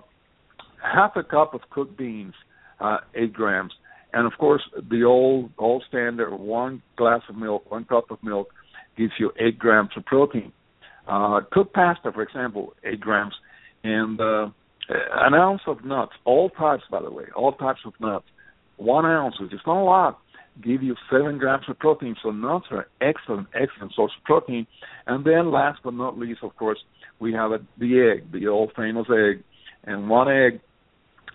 half 0.81 1.15
a 1.17 1.23
cup 1.23 1.53
of 1.53 1.61
cooked 1.69 1.97
beans, 1.97 2.33
uh, 2.79 2.99
eight 3.13 3.33
grams 3.33 3.73
and 4.13 4.25
of 4.25 4.33
course, 4.39 4.63
the 4.89 5.03
old 5.03 5.51
old 5.57 5.83
standard 5.87 6.35
one 6.35 6.81
glass 6.95 7.21
of 7.29 7.35
milk, 7.35 7.69
one 7.69 7.85
cup 7.85 8.09
of 8.09 8.17
milk, 8.23 8.49
gives 8.97 9.13
you 9.19 9.31
eight 9.39 9.59
grams 9.59 9.89
of 9.95 10.05
protein. 10.05 10.51
Uh, 11.07 11.41
cooked 11.51 11.73
pasta, 11.73 12.11
for 12.11 12.21
example, 12.21 12.73
eight 12.83 12.99
grams, 12.99 13.33
and 13.83 14.19
uh, 14.19 14.47
an 14.89 15.33
ounce 15.33 15.61
of 15.67 15.83
nuts, 15.85 16.13
all 16.25 16.49
types, 16.49 16.83
by 16.89 17.01
the 17.01 17.11
way, 17.11 17.25
all 17.35 17.51
types 17.53 17.81
of 17.85 17.93
nuts, 17.99 18.25
one 18.77 19.05
ounce, 19.05 19.39
which 19.39 19.53
is 19.53 19.59
not 19.65 19.81
a 19.81 19.83
lot, 19.83 20.19
give 20.63 20.83
you 20.83 20.95
seven 21.11 21.37
grams 21.37 21.65
of 21.67 21.79
protein. 21.79 22.15
So 22.21 22.31
nuts 22.31 22.65
are 22.71 22.87
excellent, 23.01 23.47
excellent 23.53 23.93
source 23.93 24.11
of 24.17 24.23
protein. 24.23 24.67
And 25.05 25.25
then, 25.25 25.51
last 25.51 25.79
but 25.83 25.93
not 25.93 26.17
least, 26.17 26.39
of 26.43 26.55
course, 26.55 26.79
we 27.19 27.33
have 27.33 27.51
a, 27.51 27.59
the 27.77 28.13
egg, 28.13 28.31
the 28.31 28.47
old 28.47 28.71
famous 28.75 29.07
egg, 29.09 29.43
and 29.83 30.09
one 30.09 30.29
egg, 30.29 30.59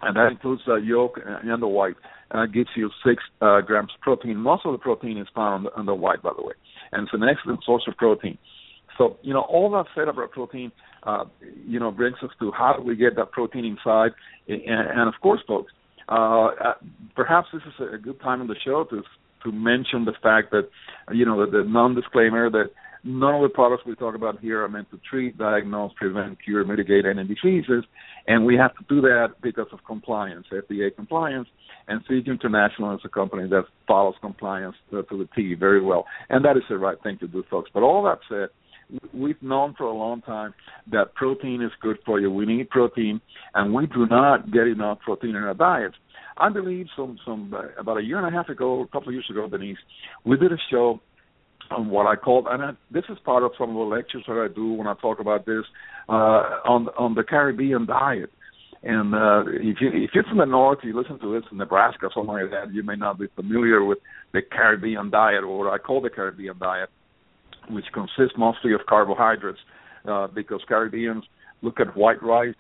and 0.03 0.17
that 0.17 0.29
includes 0.31 0.63
the 0.67 0.77
yolk 0.77 1.19
and 1.25 1.63
the 1.63 1.67
white 1.67 1.97
gives 2.53 2.71
you 2.77 2.91
six 3.07 3.23
uh, 3.41 3.61
grams 3.61 3.91
of 3.95 4.01
protein. 4.01 4.37
Most 4.37 4.65
of 4.65 4.73
the 4.73 4.79
protein 4.79 5.19
is 5.19 5.27
found 5.35 5.67
in 5.77 5.87
the, 5.87 5.95
white, 5.95 6.23
by 6.23 6.31
the 6.37 6.43
way, 6.43 6.55
and 6.93 7.05
it's 7.05 7.15
an 7.15 7.23
excellent 7.29 7.63
source 7.65 7.85
of 7.87 7.97
protein. 7.97 8.39
So, 8.99 9.17
you 9.23 9.33
know, 9.33 9.43
all 9.43 9.71
that 9.73 9.87
said 9.95 10.09
about 10.09 10.31
protein, 10.31 10.73
uh, 11.05 11.25
you 11.67 11.81
know, 11.81 11.91
brings 11.91 12.17
us 12.23 12.31
to 12.41 12.53
how 12.53 12.75
do 12.77 12.83
we 12.83 12.97
get 12.97 13.17
that 13.17 13.33
protein 13.33 13.65
inside? 13.65 14.13
And, 14.49 14.61
and 14.67 15.09
of 15.09 15.15
course, 15.21 15.41
folks, 15.47 15.73
uh, 16.09 16.47
uh, 16.47 16.75
perhaps 17.15 17.49
this 17.53 17.63
is 17.67 17.89
a 17.95 17.99
good 17.99 18.21
time 18.21 18.41
in 18.41 18.47
the 18.47 18.57
show 18.65 18.85
to 18.85 19.03
to 19.45 19.51
mention 19.51 20.05
the 20.05 20.13
fact 20.23 20.53
that, 20.53 20.69
you 21.13 21.27
know, 21.27 21.45
the, 21.45 21.51
the 21.51 21.65
non-disclaimer 21.65 22.49
that 22.49 22.71
None 23.05 23.35
of 23.35 23.43
the 23.43 23.49
products 23.49 23.83
we 23.85 23.97
talk 23.97 24.15
about 24.15 24.39
here 24.39 24.63
are 24.63 24.69
meant 24.69 24.89
to 24.93 25.01
treat, 25.11 25.37
diagnose, 25.37 25.93
prevent, 25.97 26.39
cure, 26.43 26.65
mitigate 26.65 27.05
any 27.05 27.25
diseases, 27.25 27.85
and 28.29 28.47
we 28.47 28.57
have 28.57 28.77
to 28.77 28.85
do 28.89 29.01
that 29.01 29.35
because 29.43 29.67
of 29.73 29.81
compliance, 29.85 30.47
FDA 30.53 30.95
compliance, 30.95 31.49
and 31.89 32.01
Zija 32.07 32.29
International 32.29 32.95
is 32.95 33.01
a 33.05 33.09
company 33.09 33.49
that 33.49 33.65
follows 33.89 34.15
compliance 34.21 34.77
to, 34.93 35.03
to 35.03 35.19
the 35.19 35.29
T 35.35 35.55
very 35.55 35.83
well, 35.83 36.07
and 36.31 36.45
that 36.45 36.57
is 36.57 36.63
the 36.69 36.79
right 36.79 36.97
thing 37.03 37.19
to 37.19 37.27
do, 37.27 37.43
folks. 37.51 37.71
But 37.75 37.83
all 37.83 38.05
that 38.05 38.19
said, 38.29 38.51
we've 39.13 39.43
known 39.43 39.75
for 39.77 39.85
a 39.85 39.93
long 39.93 40.23
time 40.23 40.55
that 40.91 41.15
protein 41.15 41.63
is 41.63 41.71
good 41.81 41.99
for 42.05 42.21
you. 42.21 42.31
We 42.31 42.47
need 42.47 42.71
protein, 42.71 43.21
and 43.55 43.73
we 43.75 43.87
do 43.87 44.07
not 44.07 44.53
get 44.53 44.67
enough 44.67 45.01
protein 45.01 45.31
in 45.31 45.43
our 45.43 45.55
diet. 45.55 45.93
I 46.37 46.49
believe 46.49 46.87
some 46.97 47.19
some 47.25 47.53
uh, 47.55 47.81
about 47.81 47.99
a 47.99 48.03
year 48.03 48.19
and 48.19 48.27
a 48.27 48.37
half 48.37 48.49
ago, 48.49 48.81
a 48.81 48.87
couple 48.89 49.09
of 49.09 49.15
years 49.15 49.27
ago, 49.31 49.49
Denise, 49.49 49.79
we 50.25 50.37
did 50.37 50.53
a 50.53 50.57
show 50.71 51.01
on 51.71 51.89
what 51.91 52.07
I 52.07 52.17
call, 52.17 52.47
and 52.49 52.63
I, 52.63 52.71
this 52.91 53.05
is 53.09 53.19
part 53.25 53.43
of 53.43 53.53
some 53.59 53.71
of 53.71 53.77
the 53.77 53.95
lectures 53.95 54.25
that 54.27 54.49
I 54.51 54.53
do 54.53 54.73
when 54.73 54.87
I 54.87 54.95
talk 55.01 55.21
about 55.21 55.47
this 55.47 55.65
uh, 56.09 56.13
on 56.65 56.89
on 56.99 57.15
the 57.15 57.23
Caribbean 57.23 57.87
diet. 57.87 58.31
And 58.83 59.15
uh, 59.15 59.45
if 59.47 59.77
you 59.81 59.91
if 59.93 60.11
you're 60.15 60.25
from 60.25 60.39
the 60.39 60.45
north, 60.45 60.81
you 60.83 60.99
listen 60.99 61.19
to 61.21 61.35
this 61.35 61.45
in 61.53 61.59
Nebraska, 61.59 62.07
or 62.07 62.11
something 62.15 62.35
like 62.35 62.51
that, 62.51 62.75
you 62.75 62.83
may 62.83 62.97
not 62.97 63.19
be 63.19 63.27
familiar 63.37 63.85
with 63.85 63.99
the 64.33 64.41
Caribbean 64.43 65.11
diet, 65.11 65.45
or 65.45 65.59
what 65.59 65.73
I 65.73 65.79
call 65.79 66.01
the 66.01 66.11
Caribbean 66.11 66.59
diet, 66.59 66.89
which 67.71 67.87
consists 67.93 68.37
mostly 68.37 68.73
of 68.73 68.81
carbohydrates, 68.89 69.59
uh, 70.09 70.27
because 70.29 70.61
Caribbeans 70.69 71.25
look 71.63 71.81
at 71.81 71.97
white 71.97 72.23
rice 72.23 72.55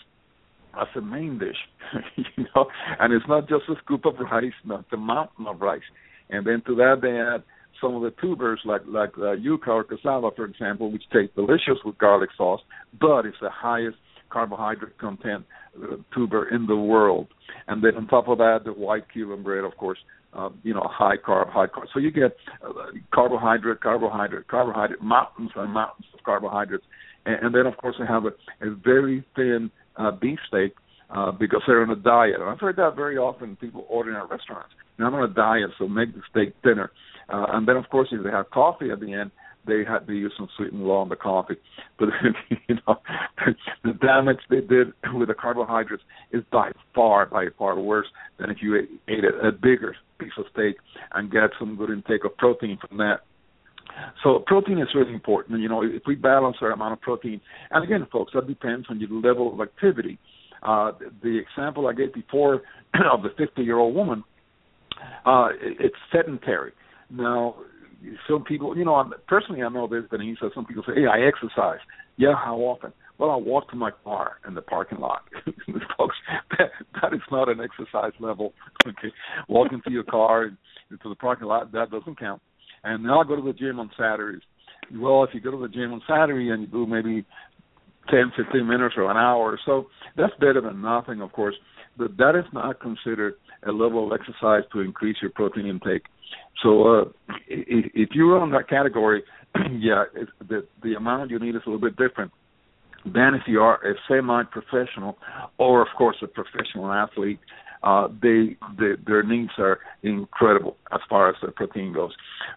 as 0.81 0.89
a 0.97 1.01
main 1.01 1.39
dish, 1.39 1.57
you 2.17 2.47
know, 2.55 2.67
and 2.99 3.13
it's 3.13 3.27
not 3.29 3.49
just 3.49 3.65
a 3.69 3.75
scoop 3.85 4.05
of 4.07 4.15
rice, 4.19 4.53
not 4.65 4.89
the 4.91 4.97
mountain 4.97 5.47
of 5.47 5.61
rice, 5.61 5.83
and 6.31 6.47
then 6.47 6.63
to 6.67 6.75
that 6.77 7.01
they 7.03 7.19
add 7.19 7.43
some 7.81 7.95
of 7.97 8.03
the 8.03 8.13
tubers 8.21 8.61
like 8.65 8.83
like 8.87 9.11
uh, 9.19 9.35
yuca 9.35 9.69
or 9.69 9.85
cassava, 9.85 10.31
for 10.37 10.45
example, 10.45 10.91
which 10.91 11.03
taste 11.13 11.35
delicious 11.35 11.79
with 11.85 11.99
garlic 11.99 12.31
sauce, 12.37 12.61
but 13.01 13.27
it's 13.27 13.37
the 13.41 13.51
highest 13.51 13.97
carbohydrate 14.31 14.97
content 14.99 15.45
uh, 15.83 15.97
tuber 16.15 16.49
in 16.49 16.67
the 16.67 16.77
world. 16.77 17.29
And 17.69 17.83
then 17.85 17.97
on 17.97 18.07
top 18.07 18.29
of 18.29 18.39
that, 18.39 18.61
the 18.65 18.73
white 18.73 19.11
Cuban 19.13 19.43
bread, 19.43 19.65
of 19.65 19.77
course, 19.77 19.99
uh, 20.35 20.49
you 20.63 20.75
know, 20.75 20.89
high 20.91 21.17
carb, 21.17 21.51
high 21.51 21.67
carb. 21.67 21.87
So 21.93 22.01
you 22.01 22.11
get 22.11 22.37
uh, 22.65 22.73
carbohydrate, 23.13 23.81
carbohydrate, 23.81 24.49
carbohydrate, 24.49 25.03
mountains 25.03 25.51
and 25.57 25.73
mountains 25.73 26.07
of 26.15 26.23
carbohydrates. 26.25 26.85
And, 27.27 27.47
and 27.47 27.55
then, 27.55 27.67
of 27.67 27.77
course, 27.77 27.97
they 27.99 28.07
have 28.07 28.25
a, 28.25 28.67
a 28.67 28.75
very 28.75 29.25
thin 29.37 29.71
uh, 29.97 30.11
beef 30.11 30.39
steak 30.49 30.75
uh, 31.11 31.33
because 31.33 31.63
they're 31.67 31.83
on 31.83 31.91
a 31.91 31.97
diet. 31.97 32.37
And 32.41 32.49
I've 32.49 32.61
heard 32.61 32.77
that 32.77 32.97
very 32.97 33.19
often 33.19 33.57
people 33.57 33.87
order 33.89 34.17
at 34.17 34.31
restaurants. 34.31 34.71
I'm 34.99 35.15
on 35.15 35.29
a 35.29 35.35
diet, 35.35 35.71
so 35.79 35.89
make 35.89 36.15
the 36.15 36.23
steak 36.31 36.55
thinner. 36.63 36.93
Uh, 37.29 37.47
and 37.51 37.67
then, 37.67 37.77
of 37.77 37.89
course, 37.91 38.09
if 38.13 38.23
they 38.23 38.31
have 38.31 38.51
coffee 38.51 38.91
at 38.91 39.01
the 39.01 39.13
end, 39.13 39.31
they 39.67 39.85
had 39.85 40.07
to 40.07 40.13
use 40.13 40.33
some 40.37 40.49
Sweet'N 40.57 40.81
Low 40.81 40.97
on 40.97 41.09
the 41.09 41.17
coffee. 41.17 41.57
But 41.99 42.09
you 42.69 42.77
know, 42.87 42.97
the 43.85 43.93
damage 43.95 44.39
they 44.51 44.61
did 44.61 44.89
with 45.15 45.29
the 45.29 45.35
carbohydrates 45.35 46.03
is 46.33 46.43
by 46.51 46.73
far, 46.95 47.27
by 47.27 47.47
far 47.59 47.79
worse 47.79 48.07
than 48.39 48.51
if 48.51 48.59
you 48.61 48.77
ate, 48.77 48.91
ate 49.09 49.25
a, 49.25 49.49
a 49.49 49.53
bigger 49.53 49.95
piece 50.23 50.33
of 50.39 50.45
steak 50.53 50.77
and 51.15 51.31
get 51.31 51.51
some 51.59 51.77
good 51.77 51.91
intake 51.91 52.25
of 52.25 52.37
protein 52.37 52.79
from 52.87 52.99
that. 52.99 53.21
So 54.23 54.43
protein 54.47 54.79
is 54.79 54.89
really 54.95 55.13
important. 55.13 55.61
You 55.61 55.69
know, 55.69 55.83
if 55.83 56.03
we 56.07 56.15
balance 56.15 56.57
our 56.61 56.71
amount 56.71 56.95
of 56.95 57.01
protein, 57.01 57.41
and 57.71 57.85
again, 57.85 58.07
folks, 58.11 58.33
that 58.35 58.47
depends 58.47 58.87
on 58.89 59.01
your 59.01 59.11
level 59.11 59.53
of 59.53 59.61
activity. 59.61 60.19
Uh, 60.63 60.93
the 61.23 61.39
example 61.41 61.89
I 61.89 61.93
gave 61.93 62.15
before 62.15 62.63
of 63.13 63.23
the 63.23 63.31
50-year-old 63.31 63.95
woman, 63.95 64.25
uh, 65.27 65.49
it's 65.61 65.97
sedentary. 66.13 66.73
Now, 67.11 67.57
some 68.29 68.45
people, 68.45 68.77
you 68.77 68.85
know, 68.85 69.13
personally, 69.29 69.63
I 69.63 69.69
know 69.69 69.87
this, 69.87 70.05
Denise. 70.11 70.39
Some 70.55 70.65
people 70.65 70.85
say, 70.87 70.95
"Hey, 70.95 71.07
I 71.07 71.27
exercise." 71.27 71.79
Yeah, 72.17 72.35
how 72.35 72.57
often? 72.57 72.93
Well, 73.19 73.31
I 73.31 73.37
walk 73.37 73.71
to 73.71 73.77
my 73.77 73.91
car 74.05 74.39
in 74.47 74.55
the 74.55 74.63
parking 74.63 74.99
lot. 74.99 75.23
Folks, 75.97 76.17
that, 76.59 76.71
that 77.01 77.15
is 77.15 77.21
not 77.31 77.49
an 77.49 77.61
exercise 77.61 78.13
level. 78.21 78.53
Okay, 78.85 79.13
walking 79.49 79.81
to 79.85 79.93
your 79.93 80.03
car 80.03 80.47
into 80.91 81.09
the 81.09 81.15
parking 81.15 81.47
lot 81.47 81.71
that 81.71 81.93
doesn't 81.93 82.19
count. 82.19 82.43
And 82.83 83.05
now 83.05 83.21
I 83.21 83.25
go 83.25 83.37
to 83.37 83.43
the 83.43 83.53
gym 83.53 83.79
on 83.79 83.93
Saturdays. 83.97 84.43
Well, 84.93 85.23
if 85.23 85.31
you 85.33 85.41
go 85.41 85.53
to 85.53 85.57
the 85.57 85.69
gym 85.69 85.93
on 85.93 86.03
Saturday 86.09 86.51
and 86.51 86.63
you 86.63 86.67
do 86.67 86.85
maybe 86.85 87.25
ten, 88.11 88.33
fifteen 88.37 88.67
minutes 88.67 88.95
or 88.97 89.09
an 89.09 89.17
hour 89.17 89.53
or 89.53 89.59
so, 89.65 89.87
that's 90.17 90.33
better 90.41 90.61
than 90.61 90.83
nothing, 90.83 91.21
of 91.23 91.31
course. 91.33 91.55
But 91.97 92.17
that 92.17 92.35
is 92.37 92.45
not 92.53 92.81
considered 92.81 93.35
a 93.65 93.71
level 93.71 94.05
of 94.13 94.19
exercise 94.19 94.65
to 94.73 94.81
increase 94.81 95.19
your 95.23 95.31
protein 95.31 95.67
intake. 95.67 96.03
So 96.61 96.83
uh, 96.83 97.05
if, 97.47 97.93
if 97.95 98.09
you're 98.15 98.41
on 98.41 98.51
that 98.51 98.69
category, 98.69 99.23
yeah, 99.79 100.05
the 100.41 100.67
the 100.83 100.95
amount 100.95 101.31
you 101.31 101.39
need 101.39 101.55
is 101.55 101.63
a 101.67 101.71
little 101.71 101.89
bit 101.89 101.97
different 101.97 102.33
than 103.05 103.35
if 103.35 103.43
you 103.47 103.61
are 103.61 103.77
a 103.85 103.95
semi-professional 104.09 105.19
or, 105.59 105.83
of 105.83 105.89
course, 105.97 106.17
a 106.23 106.27
professional 106.27 106.93
athlete. 106.93 107.41
Uh, 107.83 108.07
they, 108.23 108.57
they 108.79 108.93
their 109.05 109.25
needs 109.25 109.51
are 109.59 109.81
incredible 110.05 110.77
as 110.93 111.01
far 111.09 111.29
as 111.29 111.35
the 111.43 111.51
protein 111.51 111.93
goes. 111.93 112.13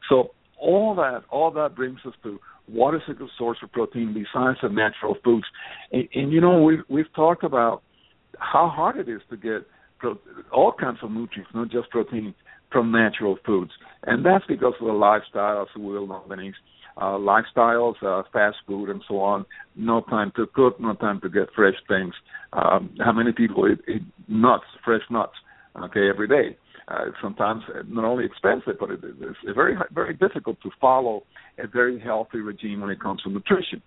So 0.07 0.31
all 0.59 0.93
that 0.95 1.23
all 1.31 1.49
that 1.51 1.75
brings 1.75 1.99
us 2.05 2.13
to 2.21 2.39
what 2.67 2.93
is 2.93 3.01
a 3.07 3.13
good 3.13 3.29
source 3.37 3.57
of 3.63 3.71
protein 3.71 4.13
besides 4.13 4.59
the 4.61 4.69
natural 4.69 5.15
foods. 5.23 5.45
And, 5.91 6.07
and 6.13 6.31
you 6.31 6.41
know 6.41 6.61
we've 6.61 6.83
we've 6.89 7.11
talked 7.15 7.43
about 7.43 7.81
how 8.37 8.69
hard 8.69 8.97
it 8.97 9.09
is 9.09 9.21
to 9.31 9.37
get 9.37 9.65
pro- 9.97 10.19
all 10.51 10.73
kinds 10.79 10.99
of 11.01 11.09
nutrients, 11.09 11.51
not 11.55 11.71
just 11.71 11.89
protein, 11.89 12.35
from 12.71 12.91
natural 12.91 13.37
foods, 13.45 13.71
and 14.03 14.23
that's 14.23 14.45
because 14.47 14.73
of 14.79 14.85
the 14.85 14.93
lifestyles 14.93 15.67
we 15.75 15.83
know, 15.83 16.23
Denise 16.29 16.55
uh, 16.97 17.17
lifestyles, 17.17 17.95
uh, 18.03 18.23
fast 18.31 18.57
food, 18.67 18.89
and 18.89 19.01
so 19.07 19.19
on. 19.19 19.45
No 19.75 20.01
time 20.01 20.31
to 20.35 20.47
cook, 20.47 20.79
no 20.79 20.93
time 20.93 21.19
to 21.21 21.29
get 21.29 21.49
fresh 21.55 21.75
things. 21.87 22.13
Um, 22.53 22.95
how 23.03 23.11
many 23.11 23.31
people 23.31 23.69
eat, 23.69 23.79
eat 23.87 24.03
nuts, 24.27 24.63
fresh 24.83 25.01
nuts, 25.09 25.33
okay, 25.83 26.09
every 26.09 26.27
day? 26.27 26.57
Uh, 26.87 27.05
sometimes 27.21 27.63
not 27.87 28.05
only 28.05 28.25
expensive, 28.25 28.75
but 28.79 28.91
it, 28.91 28.99
it's 29.03 29.55
very 29.55 29.75
very 29.91 30.13
difficult 30.13 30.61
to 30.61 30.69
follow 30.79 31.23
a 31.57 31.67
very 31.67 31.99
healthy 31.99 32.37
regime 32.39 32.81
when 32.81 32.91
it 32.91 32.99
comes 32.99 33.23
to 33.23 33.29
nutrition. 33.29 33.81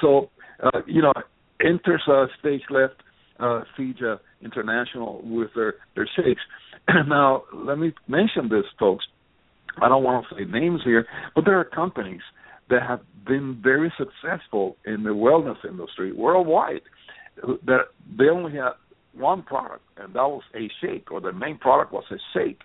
So, 0.00 0.30
uh, 0.62 0.80
you 0.86 1.02
know, 1.02 1.12
enters 1.60 2.02
uh, 2.08 2.26
stage 2.40 2.62
left 2.70 2.94
uh, 3.38 3.62
Zija 3.78 4.18
International 4.42 5.20
with 5.24 5.50
their 5.54 5.74
their 5.94 6.08
shakes. 6.16 6.40
now, 7.06 7.42
let 7.52 7.78
me 7.78 7.92
mention 8.08 8.48
this, 8.48 8.64
folks. 8.78 9.04
I 9.80 9.88
don't 9.88 10.04
want 10.04 10.26
to 10.28 10.34
say 10.34 10.44
names 10.44 10.80
here, 10.84 11.06
but 11.34 11.44
there 11.44 11.58
are 11.58 11.64
companies 11.64 12.20
that 12.70 12.82
have 12.82 13.00
been 13.26 13.60
very 13.62 13.92
successful 13.96 14.76
in 14.84 15.02
the 15.02 15.10
wellness 15.10 15.64
industry 15.68 16.12
worldwide. 16.12 16.82
That 17.66 17.86
they 18.18 18.28
only 18.28 18.52
had 18.52 18.72
one 19.14 19.42
product, 19.42 19.84
and 19.96 20.14
that 20.14 20.22
was 20.22 20.42
a 20.54 20.68
shake, 20.80 21.10
or 21.10 21.20
the 21.20 21.32
main 21.32 21.58
product 21.58 21.92
was 21.92 22.04
a 22.10 22.16
shake. 22.34 22.60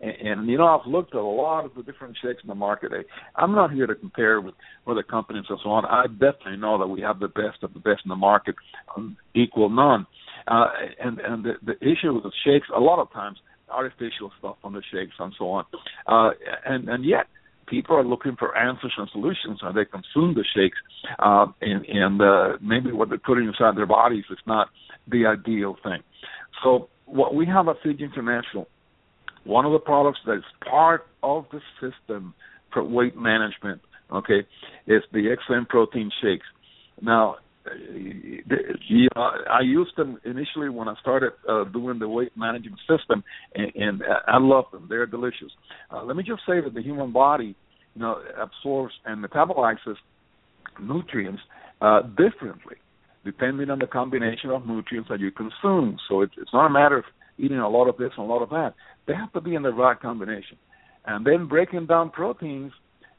And, 0.00 0.28
and 0.28 0.48
you 0.48 0.58
know, 0.58 0.66
I've 0.66 0.86
looked 0.86 1.14
at 1.14 1.20
a 1.20 1.24
lot 1.24 1.64
of 1.64 1.74
the 1.74 1.82
different 1.82 2.16
shakes 2.22 2.42
in 2.42 2.48
the 2.48 2.54
market. 2.54 2.92
I'm 3.34 3.52
not 3.52 3.72
here 3.72 3.86
to 3.86 3.94
compare 3.94 4.40
with 4.40 4.54
other 4.86 5.02
companies 5.02 5.44
and 5.48 5.58
so 5.62 5.70
on. 5.70 5.84
I 5.84 6.06
definitely 6.06 6.58
know 6.58 6.78
that 6.78 6.86
we 6.86 7.00
have 7.02 7.18
the 7.20 7.28
best 7.28 7.62
of 7.62 7.72
the 7.74 7.80
best 7.80 8.02
in 8.04 8.08
the 8.08 8.16
market, 8.16 8.54
um, 8.96 9.16
equal 9.34 9.68
none. 9.68 10.06
Uh, 10.46 10.66
and 11.02 11.18
and 11.18 11.44
the, 11.44 11.54
the 11.64 11.76
issue 11.80 12.14
with 12.14 12.22
the 12.22 12.32
shakes, 12.44 12.68
a 12.74 12.80
lot 12.80 13.00
of 13.00 13.12
times, 13.12 13.38
artificial 13.70 14.32
stuff 14.38 14.56
on 14.64 14.72
the 14.72 14.82
shakes 14.92 15.14
and 15.18 15.34
so 15.38 15.50
on. 15.50 15.64
Uh, 16.06 16.30
and 16.64 16.88
and 16.88 17.04
yet 17.04 17.26
people 17.66 17.96
are 17.96 18.04
looking 18.04 18.36
for 18.38 18.56
answers 18.56 18.92
and 18.96 19.08
solutions, 19.10 19.58
and 19.62 19.76
they 19.76 19.84
consume 19.84 20.34
the 20.34 20.44
shakes, 20.54 20.78
uh, 21.18 21.46
and, 21.60 21.84
and 21.86 22.22
uh, 22.22 22.56
maybe 22.60 22.92
what 22.92 23.08
they're 23.08 23.18
putting 23.18 23.46
inside 23.46 23.76
their 23.76 23.86
bodies 23.86 24.24
is 24.30 24.38
not 24.46 24.68
the 25.10 25.26
ideal 25.26 25.76
thing. 25.82 26.02
So 26.62 26.88
what 27.06 27.34
we 27.34 27.46
have 27.46 27.68
at 27.68 27.76
Zija 27.84 28.00
International, 28.00 28.68
one 29.44 29.64
of 29.64 29.72
the 29.72 29.78
products 29.78 30.20
that 30.26 30.38
is 30.38 30.44
part 30.68 31.06
of 31.22 31.46
the 31.52 31.60
system 31.80 32.34
for 32.72 32.82
weight 32.84 33.16
management, 33.16 33.80
okay, 34.12 34.46
is 34.86 35.02
the 35.12 35.36
XM 35.48 35.68
protein 35.68 36.10
shakes. 36.22 36.46
Now, 37.00 37.36
you 38.88 39.08
know, 39.14 39.30
I 39.50 39.60
used 39.62 39.96
them 39.96 40.18
initially 40.24 40.68
when 40.68 40.88
I 40.88 40.94
started 41.00 41.32
uh, 41.48 41.64
doing 41.64 41.98
the 41.98 42.08
weight 42.08 42.36
management 42.36 42.80
system, 42.88 43.22
and, 43.54 43.72
and 43.74 44.02
I 44.26 44.38
love 44.38 44.66
them. 44.72 44.86
They're 44.88 45.06
delicious. 45.06 45.50
Uh, 45.90 46.04
let 46.04 46.16
me 46.16 46.22
just 46.22 46.42
say 46.46 46.60
that 46.60 46.74
the 46.74 46.82
human 46.82 47.12
body, 47.12 47.56
you 47.94 48.00
know, 48.00 48.20
absorbs 48.40 48.94
and 49.04 49.24
metabolizes 49.24 49.96
nutrients 50.80 51.40
uh, 51.80 52.02
differently 52.02 52.76
depending 53.26 53.68
on 53.68 53.80
the 53.80 53.86
combination 53.86 54.50
of 54.50 54.66
nutrients 54.66 55.10
that 55.10 55.20
you 55.20 55.30
consume. 55.32 55.98
So 56.08 56.22
it, 56.22 56.30
it's 56.38 56.52
not 56.54 56.66
a 56.66 56.70
matter 56.70 56.98
of 56.98 57.04
eating 57.38 57.58
a 57.58 57.68
lot 57.68 57.88
of 57.88 57.98
this 57.98 58.12
and 58.16 58.24
a 58.24 58.32
lot 58.32 58.40
of 58.40 58.48
that. 58.50 58.74
They 59.06 59.14
have 59.14 59.32
to 59.32 59.40
be 59.40 59.54
in 59.54 59.62
the 59.62 59.72
right 59.72 60.00
combination. 60.00 60.56
And 61.04 61.26
then 61.26 61.46
breaking 61.46 61.86
down 61.86 62.10
proteins 62.10 62.72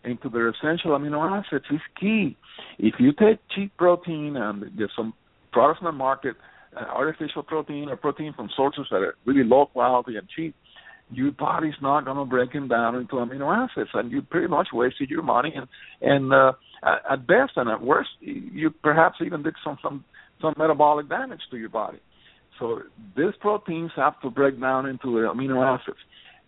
into 0.07 0.29
their 0.29 0.49
essential 0.49 0.91
amino 0.91 1.29
acids 1.29 1.65
is 1.71 1.81
key. 1.99 2.37
If 2.79 2.95
you 2.99 3.11
take 3.13 3.39
cheap 3.53 3.75
protein 3.77 4.35
and 4.37 4.63
there's 4.77 4.91
some 4.95 5.13
products 5.51 5.79
in 5.81 5.85
the 5.85 5.91
market, 5.91 6.35
uh, 6.75 6.85
artificial 6.85 7.43
protein 7.43 7.89
or 7.89 7.95
protein 7.95 8.33
from 8.33 8.49
sources 8.55 8.85
that 8.91 8.97
are 8.97 9.15
really 9.25 9.43
low 9.43 9.67
quality 9.67 10.17
and 10.17 10.27
cheap, 10.35 10.55
your 11.11 11.31
body's 11.31 11.73
not 11.81 12.05
going 12.05 12.17
to 12.17 12.25
break 12.25 12.51
them 12.51 12.67
down 12.67 12.95
into 12.95 13.15
amino 13.15 13.55
acids, 13.55 13.89
and 13.93 14.11
you 14.11 14.21
pretty 14.21 14.47
much 14.47 14.67
wasted 14.73 15.09
your 15.09 15.23
money. 15.23 15.53
And 15.55 15.67
and 16.01 16.33
uh, 16.33 16.53
at 17.09 17.25
best 17.25 17.53
and 17.55 17.69
at 17.69 17.81
worst, 17.81 18.09
you 18.19 18.69
perhaps 18.83 19.17
even 19.25 19.43
did 19.43 19.55
some 19.63 19.77
some 19.81 20.03
some 20.41 20.53
metabolic 20.57 21.07
damage 21.09 21.41
to 21.51 21.57
your 21.57 21.69
body. 21.69 21.99
So 22.59 22.81
these 23.15 23.33
proteins 23.39 23.91
have 23.95 24.19
to 24.21 24.29
break 24.29 24.59
down 24.59 24.85
into 24.85 25.07
amino 25.07 25.63
acids 25.63 25.97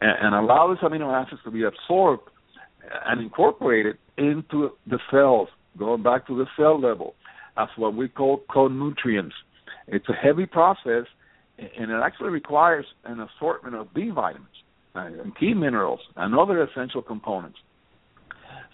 and, 0.01 0.11
and 0.21 0.35
allow 0.35 0.73
these 0.73 0.83
amino 0.83 1.13
acids 1.13 1.41
to 1.45 1.51
be 1.51 1.63
absorbed 1.63 2.29
and 3.05 3.21
incorporated 3.21 3.97
into 4.17 4.71
the 4.87 4.99
cells, 5.11 5.49
going 5.77 6.03
back 6.03 6.27
to 6.27 6.37
the 6.37 6.45
cell 6.57 6.79
level. 6.79 7.15
That's 7.55 7.71
what 7.77 7.95
we 7.95 8.07
call 8.07 8.43
co-nutrients. 8.51 9.35
It's 9.87 10.07
a 10.09 10.13
heavy 10.13 10.45
process, 10.45 11.05
and 11.57 11.91
it 11.91 12.01
actually 12.03 12.29
requires 12.29 12.85
an 13.05 13.19
assortment 13.19 13.75
of 13.75 13.93
B 13.93 14.11
vitamins 14.13 14.47
uh, 14.95 14.99
and 15.21 15.37
key 15.37 15.53
minerals 15.53 15.99
and 16.15 16.37
other 16.37 16.63
essential 16.63 17.01
components. 17.01 17.57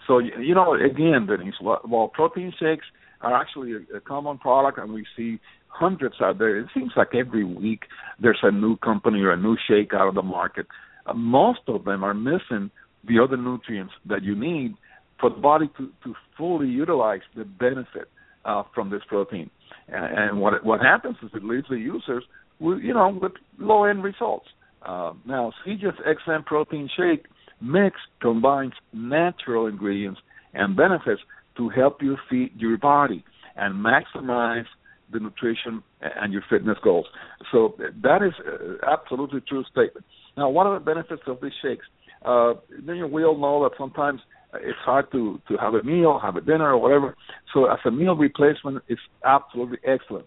So 0.06 0.18
you 0.18 0.54
know, 0.54 0.74
again, 0.74 1.26
Denise, 1.26 1.54
while 1.60 2.08
protein 2.08 2.52
shakes 2.60 2.86
are 3.22 3.34
actually 3.34 3.72
a, 3.72 3.96
a 3.96 4.00
common 4.00 4.38
product, 4.38 4.78
and 4.78 4.92
we 4.92 5.04
see 5.16 5.40
hundreds 5.68 6.16
out 6.20 6.38
there. 6.38 6.58
It 6.58 6.68
seems 6.74 6.92
like 6.96 7.14
every 7.14 7.44
week 7.44 7.82
there's 8.20 8.38
a 8.42 8.50
new 8.50 8.76
company 8.76 9.20
or 9.20 9.32
a 9.32 9.36
new 9.36 9.56
shake 9.68 9.92
out 9.92 10.08
of 10.08 10.14
the 10.14 10.22
market. 10.22 10.66
Uh, 11.06 11.14
most 11.14 11.60
of 11.68 11.84
them 11.84 12.02
are 12.04 12.14
missing 12.14 12.70
the 13.06 13.22
other 13.22 13.36
nutrients 13.36 13.92
that 14.06 14.22
you 14.22 14.34
need 14.34 14.74
for 15.20 15.30
the 15.30 15.36
body 15.36 15.70
to, 15.78 15.88
to 16.04 16.14
fully 16.36 16.68
utilize 16.68 17.20
the 17.36 17.44
benefit 17.44 18.08
uh, 18.44 18.62
from 18.74 18.90
this 18.90 19.02
protein. 19.08 19.50
And, 19.88 20.18
and 20.18 20.40
what 20.40 20.64
what 20.64 20.80
happens 20.80 21.16
is 21.22 21.30
it 21.34 21.44
leaves 21.44 21.66
the 21.68 21.76
users 21.76 22.24
with 22.60 22.78
you 22.82 22.94
know 22.94 23.18
with 23.20 23.32
low 23.58 23.84
end 23.84 24.02
results. 24.02 24.46
Uh, 24.82 25.14
now, 25.26 25.52
Zija's 25.66 25.98
XM 26.06 26.44
protein 26.44 26.88
shake 26.96 27.26
mix 27.60 27.96
combines 28.20 28.74
natural 28.92 29.66
ingredients 29.66 30.20
and 30.54 30.76
benefits 30.76 31.20
to 31.56 31.68
help 31.70 32.02
you 32.02 32.16
feed 32.30 32.52
your 32.56 32.76
body 32.78 33.24
and 33.56 33.74
maximize 33.74 34.66
the 35.12 35.20
nutrition 35.20 35.82
and 36.00 36.32
your 36.32 36.42
fitness 36.50 36.76
goals. 36.82 37.06
So 37.52 37.74
that 37.78 38.22
is 38.22 38.32
uh, 38.46 38.86
absolutely 38.86 39.40
true 39.40 39.64
statement. 39.70 40.04
Now, 40.36 40.50
what 40.50 40.66
are 40.66 40.78
the 40.78 40.84
benefits 40.84 41.22
of 41.26 41.38
these 41.40 41.52
shakes? 41.62 41.86
Uh, 42.26 42.54
then 42.84 43.10
we 43.12 43.24
all 43.24 43.38
know 43.38 43.62
that 43.62 43.78
sometimes 43.78 44.20
it's 44.54 44.78
hard 44.84 45.10
to 45.12 45.40
to 45.48 45.56
have 45.56 45.74
a 45.74 45.82
meal, 45.82 46.18
have 46.20 46.36
a 46.36 46.40
dinner, 46.40 46.72
or 46.72 46.78
whatever. 46.78 47.16
So 47.54 47.66
as 47.66 47.78
a 47.84 47.90
meal 47.90 48.16
replacement, 48.16 48.82
it's 48.88 49.00
absolutely 49.24 49.78
excellent. 49.86 50.26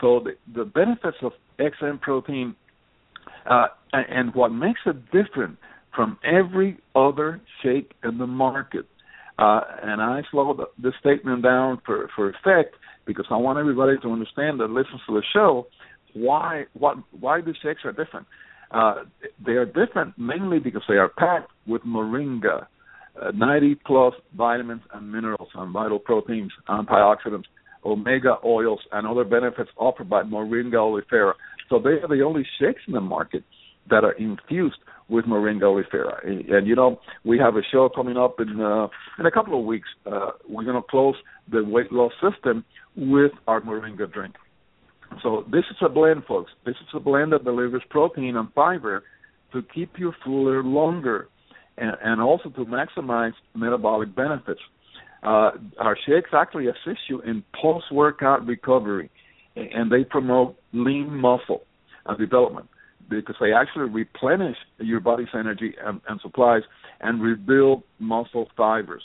So 0.00 0.24
the 0.24 0.32
the 0.54 0.64
benefits 0.64 1.16
of 1.22 1.32
XM 1.58 2.00
protein 2.00 2.54
uh, 3.50 3.66
and, 3.92 4.06
and 4.08 4.34
what 4.34 4.50
makes 4.50 4.80
it 4.86 5.04
different 5.06 5.58
from 5.94 6.18
every 6.24 6.78
other 6.94 7.40
shake 7.62 7.92
in 8.02 8.18
the 8.18 8.26
market. 8.26 8.86
Uh, 9.38 9.60
and 9.82 10.00
I 10.00 10.22
slowed 10.30 10.60
this 10.78 10.94
statement 11.00 11.42
down 11.42 11.80
for 11.84 12.08
for 12.14 12.30
effect 12.30 12.76
because 13.06 13.26
I 13.30 13.36
want 13.36 13.58
everybody 13.58 13.98
to 14.02 14.12
understand 14.12 14.60
that 14.60 14.70
listens 14.70 15.00
to 15.08 15.14
the 15.14 15.22
show 15.32 15.66
why 16.14 16.64
what 16.74 16.98
why 17.18 17.40
the 17.40 17.54
shakes 17.62 17.80
are 17.84 17.92
different. 17.92 18.26
Uh, 18.72 19.04
they 19.44 19.52
are 19.52 19.66
different 19.66 20.16
mainly 20.18 20.58
because 20.58 20.82
they 20.88 20.94
are 20.94 21.10
packed 21.10 21.50
with 21.66 21.82
moringa, 21.82 22.66
uh, 23.20 23.30
90 23.34 23.76
plus 23.86 24.14
vitamins 24.36 24.82
and 24.94 25.12
minerals 25.12 25.48
and 25.54 25.72
vital 25.72 25.98
proteins, 25.98 26.52
antioxidants, 26.68 27.44
omega 27.84 28.36
oils, 28.44 28.80
and 28.92 29.06
other 29.06 29.24
benefits 29.24 29.70
offered 29.76 30.08
by 30.08 30.22
Moringa 30.22 30.74
oleifera. 30.74 31.32
So 31.68 31.78
they 31.78 31.90
are 31.90 32.08
the 32.08 32.22
only 32.22 32.46
shakes 32.58 32.80
in 32.86 32.94
the 32.94 33.00
market 33.00 33.44
that 33.90 34.04
are 34.04 34.12
infused 34.12 34.78
with 35.08 35.26
Moringa 35.26 35.62
oleifera. 35.62 36.26
And, 36.26 36.48
and 36.48 36.66
you 36.66 36.74
know, 36.74 37.00
we 37.24 37.38
have 37.38 37.56
a 37.56 37.62
show 37.70 37.90
coming 37.94 38.16
up 38.16 38.36
in 38.40 38.60
uh, 38.60 38.88
in 39.18 39.26
a 39.26 39.30
couple 39.30 39.58
of 39.58 39.66
weeks. 39.66 39.88
Uh, 40.06 40.30
we're 40.48 40.64
going 40.64 40.76
to 40.76 40.88
close 40.88 41.16
the 41.50 41.62
weight 41.64 41.92
loss 41.92 42.12
system 42.22 42.64
with 42.96 43.32
our 43.46 43.60
Moringa 43.60 44.10
drink. 44.10 44.34
So 45.22 45.44
this 45.50 45.64
is 45.70 45.76
a 45.80 45.88
blend, 45.88 46.24
folks. 46.26 46.50
This 46.64 46.76
is 46.76 46.88
a 46.94 47.00
blend 47.00 47.32
that 47.32 47.44
delivers 47.44 47.82
protein 47.90 48.36
and 48.36 48.52
fiber 48.52 49.02
to 49.52 49.62
keep 49.74 49.98
you 49.98 50.12
fuller 50.24 50.62
longer, 50.62 51.28
and, 51.76 51.96
and 52.02 52.20
also 52.20 52.48
to 52.50 52.64
maximize 52.64 53.32
metabolic 53.54 54.14
benefits. 54.14 54.60
Uh, 55.22 55.52
our 55.78 55.96
shakes 56.06 56.30
actually 56.32 56.66
assist 56.66 57.00
you 57.08 57.20
in 57.22 57.44
post-workout 57.60 58.44
recovery, 58.46 59.10
and 59.54 59.90
they 59.90 60.04
promote 60.04 60.56
lean 60.72 61.08
muscle 61.14 61.62
uh, 62.06 62.14
development 62.16 62.68
because 63.08 63.36
they 63.40 63.52
actually 63.52 63.90
replenish 63.90 64.56
your 64.78 65.00
body's 65.00 65.28
energy 65.34 65.74
and, 65.84 66.00
and 66.08 66.20
supplies 66.22 66.62
and 67.00 67.22
rebuild 67.22 67.82
muscle 67.98 68.48
fibers. 68.56 69.02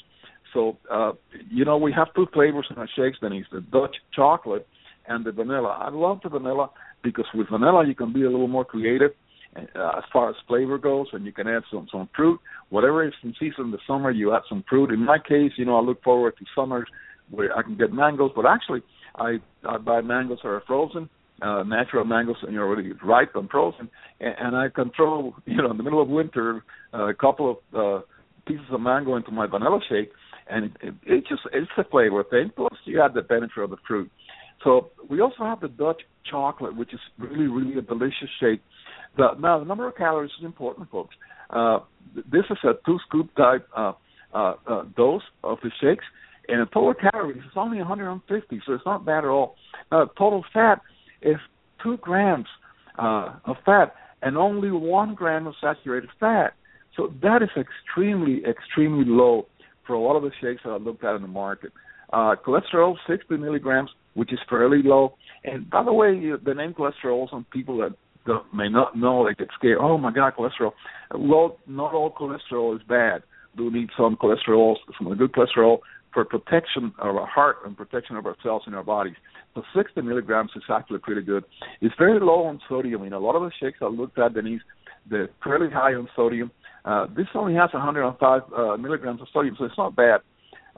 So, 0.53 0.77
uh, 0.89 1.11
you 1.51 1.65
know, 1.65 1.77
we 1.77 1.91
have 1.91 2.07
two 2.15 2.25
flavors 2.33 2.65
in 2.69 2.77
our 2.77 2.87
shakes, 2.95 3.17
Denise, 3.19 3.45
the 3.51 3.61
Dutch 3.61 3.95
chocolate 4.15 4.67
and 5.07 5.25
the 5.25 5.31
vanilla. 5.31 5.77
I 5.79 5.89
love 5.89 6.19
the 6.23 6.29
vanilla 6.29 6.69
because 7.03 7.25
with 7.33 7.49
vanilla 7.49 7.87
you 7.87 7.95
can 7.95 8.13
be 8.13 8.23
a 8.23 8.29
little 8.29 8.47
more 8.47 8.65
creative 8.65 9.11
uh, 9.55 9.91
as 9.97 10.03
far 10.11 10.29
as 10.29 10.35
flavor 10.47 10.77
goes, 10.77 11.07
and 11.13 11.25
you 11.25 11.31
can 11.31 11.47
add 11.47 11.63
some 11.71 11.87
some 11.91 12.09
fruit. 12.15 12.39
Whatever 12.69 13.07
is 13.07 13.13
in 13.23 13.33
season 13.39 13.65
in 13.65 13.71
the 13.71 13.79
summer, 13.87 14.11
you 14.11 14.33
add 14.35 14.43
some 14.49 14.63
fruit. 14.69 14.91
In 14.91 15.03
my 15.03 15.17
case, 15.17 15.51
you 15.57 15.65
know, 15.65 15.77
I 15.77 15.81
look 15.81 16.03
forward 16.03 16.35
to 16.37 16.45
summers 16.55 16.87
where 17.29 17.55
I 17.57 17.63
can 17.63 17.77
get 17.77 17.91
mangoes, 17.91 18.31
but 18.35 18.45
actually, 18.45 18.81
I 19.15 19.37
I 19.67 19.77
buy 19.77 20.01
mangoes 20.01 20.39
that 20.43 20.49
are 20.49 20.63
frozen, 20.67 21.09
uh, 21.41 21.63
natural 21.63 22.05
mangoes, 22.05 22.37
and 22.43 22.53
you 22.53 22.59
know, 22.59 22.65
already 22.65 22.91
ripe 23.03 23.35
and 23.35 23.49
frozen, 23.49 23.89
and, 24.19 24.35
and 24.39 24.55
I 24.55 24.69
can 24.69 24.91
throw, 24.95 25.35
you 25.45 25.57
know, 25.57 25.71
in 25.71 25.77
the 25.77 25.83
middle 25.83 26.01
of 26.01 26.09
winter, 26.09 26.63
uh, 26.93 27.07
a 27.07 27.13
couple 27.13 27.51
of 27.51 27.57
uh, 27.75 28.05
pieces 28.45 28.65
of 28.71 28.81
mango 28.81 29.15
into 29.15 29.31
my 29.31 29.47
vanilla 29.47 29.79
shake, 29.89 30.11
and 30.49 30.65
it, 30.65 30.71
it, 30.81 30.93
it 31.05 31.23
just 31.27 31.41
it's 31.53 31.71
a 31.77 31.83
flavor 31.85 32.23
thing. 32.23 32.51
Plus, 32.55 32.73
you 32.85 33.01
add 33.01 33.13
the 33.13 33.21
benefit 33.21 33.63
of 33.63 33.69
the 33.69 33.77
fruit. 33.87 34.11
So 34.63 34.91
we 35.09 35.21
also 35.21 35.43
have 35.43 35.59
the 35.59 35.67
Dutch 35.67 36.01
chocolate, 36.29 36.75
which 36.75 36.93
is 36.93 36.99
really, 37.17 37.47
really 37.47 37.77
a 37.77 37.81
delicious 37.81 38.29
shake. 38.39 38.61
The, 39.17 39.33
now, 39.39 39.59
the 39.59 39.65
number 39.65 39.87
of 39.87 39.95
calories 39.95 40.31
is 40.39 40.45
important, 40.45 40.89
folks. 40.89 41.15
Uh, 41.49 41.79
this 42.15 42.43
is 42.49 42.57
a 42.63 42.73
two 42.85 42.99
scoop 43.07 43.33
type 43.35 43.67
uh, 43.75 43.93
uh, 44.33 44.55
uh, 44.67 44.83
dose 44.95 45.21
of 45.43 45.59
the 45.63 45.71
shakes, 45.81 46.05
and 46.47 46.61
the 46.61 46.65
total 46.65 46.93
calories 47.11 47.37
is 47.37 47.51
only 47.55 47.77
150, 47.77 48.61
so 48.65 48.73
it's 48.73 48.85
not 48.85 49.05
bad 49.05 49.19
at 49.19 49.29
all. 49.29 49.55
Total 49.91 50.43
fat 50.53 50.81
is 51.21 51.37
two 51.81 51.97
grams 51.97 52.47
uh, 52.99 53.35
of 53.45 53.55
fat 53.65 53.93
and 54.21 54.37
only 54.37 54.71
one 54.71 55.13
gram 55.13 55.47
of 55.47 55.53
saturated 55.61 56.09
fat. 56.19 56.53
So 56.95 57.13
that 57.21 57.43
is 57.43 57.49
extremely, 57.55 58.43
extremely 58.45 59.05
low 59.05 59.47
for 59.85 59.93
a 59.93 59.99
lot 59.99 60.15
of 60.15 60.23
the 60.23 60.31
shakes 60.41 60.61
that 60.65 60.71
I 60.71 60.77
looked 60.77 61.03
at 61.03 61.15
in 61.15 61.21
the 61.21 61.27
market. 61.27 61.71
Uh, 62.11 62.35
cholesterol, 62.45 62.95
60 63.07 63.37
milligrams, 63.37 63.89
which 64.17 64.33
is 64.33 64.39
fairly 64.49 64.81
low. 64.83 65.13
And 65.43 65.69
by 65.69 65.83
the 65.83 65.93
way, 65.93 66.31
the 66.43 66.53
name 66.55 66.73
cholesterol, 66.73 67.29
some 67.29 67.45
people 67.53 67.77
that 67.77 67.95
don't, 68.25 68.51
may 68.51 68.67
not 68.67 68.97
know, 68.97 69.27
they 69.27 69.35
get 69.35 69.49
scared. 69.55 69.77
Oh 69.79 69.99
my 69.99 70.11
God, 70.11 70.33
cholesterol. 70.37 70.71
Well, 71.15 71.59
not 71.67 71.93
all 71.93 72.11
cholesterol 72.11 72.75
is 72.75 72.81
bad. 72.89 73.21
We 73.55 73.69
need 73.69 73.89
some 73.95 74.17
cholesterol, 74.17 74.75
some 74.97 75.15
good 75.15 75.33
cholesterol 75.33 75.79
for 76.13 76.25
protection 76.25 76.93
of 76.97 77.15
our 77.15 77.27
heart 77.27 77.57
and 77.63 77.77
protection 77.77 78.15
of 78.15 78.25
our 78.25 78.35
cells 78.41 78.63
in 78.65 78.73
our 78.73 78.83
bodies. 78.83 79.15
So 79.53 79.61
60 79.75 80.01
milligrams 80.01 80.49
is 80.55 80.63
actually 80.67 80.99
pretty 80.99 81.21
good. 81.21 81.43
It's 81.79 81.93
very 81.99 82.19
low 82.19 82.45
on 82.45 82.59
sodium. 82.67 83.03
You 83.03 83.11
know, 83.11 83.19
a 83.19 83.25
lot 83.25 83.35
of 83.35 83.43
the 83.43 83.51
shakes 83.61 83.77
I 83.83 83.85
looked 83.85 84.17
at, 84.17 84.33
Denise, 84.33 84.61
they're 85.07 85.29
fairly 85.43 85.69
high 85.71 85.93
on 85.93 86.09
sodium. 86.15 86.49
Uh, 86.85 87.05
this 87.15 87.27
only 87.35 87.53
has 87.53 87.69
105 87.71 88.41
uh, 88.51 88.77
milligrams 88.77 89.21
of 89.21 89.27
sodium, 89.31 89.55
so 89.59 89.65
it's 89.65 89.77
not 89.77 89.95
bad. 89.95 90.21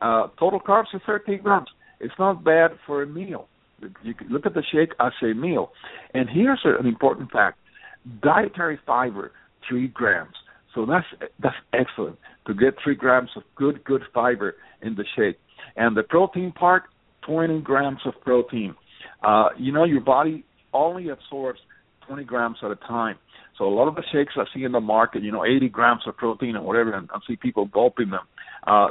Uh, 0.01 0.27
total 0.37 0.59
carbs 0.59 0.93
is 0.93 1.01
13 1.05 1.41
grams. 1.41 1.69
It's 1.99 2.13
not 2.17 2.43
bad 2.43 2.71
for 2.85 3.03
a 3.03 3.07
meal. 3.07 3.47
You 4.03 4.13
can 4.13 4.27
look 4.29 4.45
at 4.45 4.53
the 4.53 4.63
shake 4.71 4.91
as 4.99 5.13
a 5.23 5.33
meal. 5.33 5.71
And 6.13 6.29
here's 6.29 6.59
an 6.63 6.85
important 6.85 7.31
fact: 7.31 7.57
dietary 8.21 8.79
fiber, 8.85 9.31
three 9.67 9.87
grams. 9.87 10.35
So 10.75 10.85
that's 10.85 11.05
that's 11.41 11.55
excellent 11.73 12.17
to 12.47 12.53
get 12.53 12.75
three 12.83 12.95
grams 12.95 13.29
of 13.35 13.43
good 13.55 13.83
good 13.83 14.01
fiber 14.13 14.55
in 14.81 14.95
the 14.95 15.05
shake. 15.15 15.37
And 15.75 15.95
the 15.95 16.03
protein 16.03 16.51
part, 16.51 16.83
20 17.25 17.61
grams 17.61 17.99
of 18.05 18.13
protein. 18.21 18.75
Uh, 19.23 19.49
you 19.57 19.71
know, 19.71 19.83
your 19.83 20.01
body 20.01 20.43
only 20.73 21.09
absorbs 21.09 21.59
20 22.07 22.23
grams 22.23 22.57
at 22.63 22.71
a 22.71 22.75
time. 22.75 23.17
So 23.57 23.65
a 23.65 23.69
lot 23.69 23.87
of 23.87 23.95
the 23.95 24.03
shakes 24.11 24.33
I 24.37 24.45
see 24.55 24.63
in 24.63 24.71
the 24.71 24.79
market, 24.79 25.21
you 25.21 25.31
know, 25.31 25.45
80 25.45 25.69
grams 25.69 26.01
of 26.07 26.15
protein 26.15 26.55
and 26.55 26.65
whatever, 26.65 26.93
and 26.93 27.09
I 27.13 27.19
see 27.27 27.35
people 27.35 27.65
gulping 27.65 28.09
them. 28.09 28.25
Uh, 28.65 28.87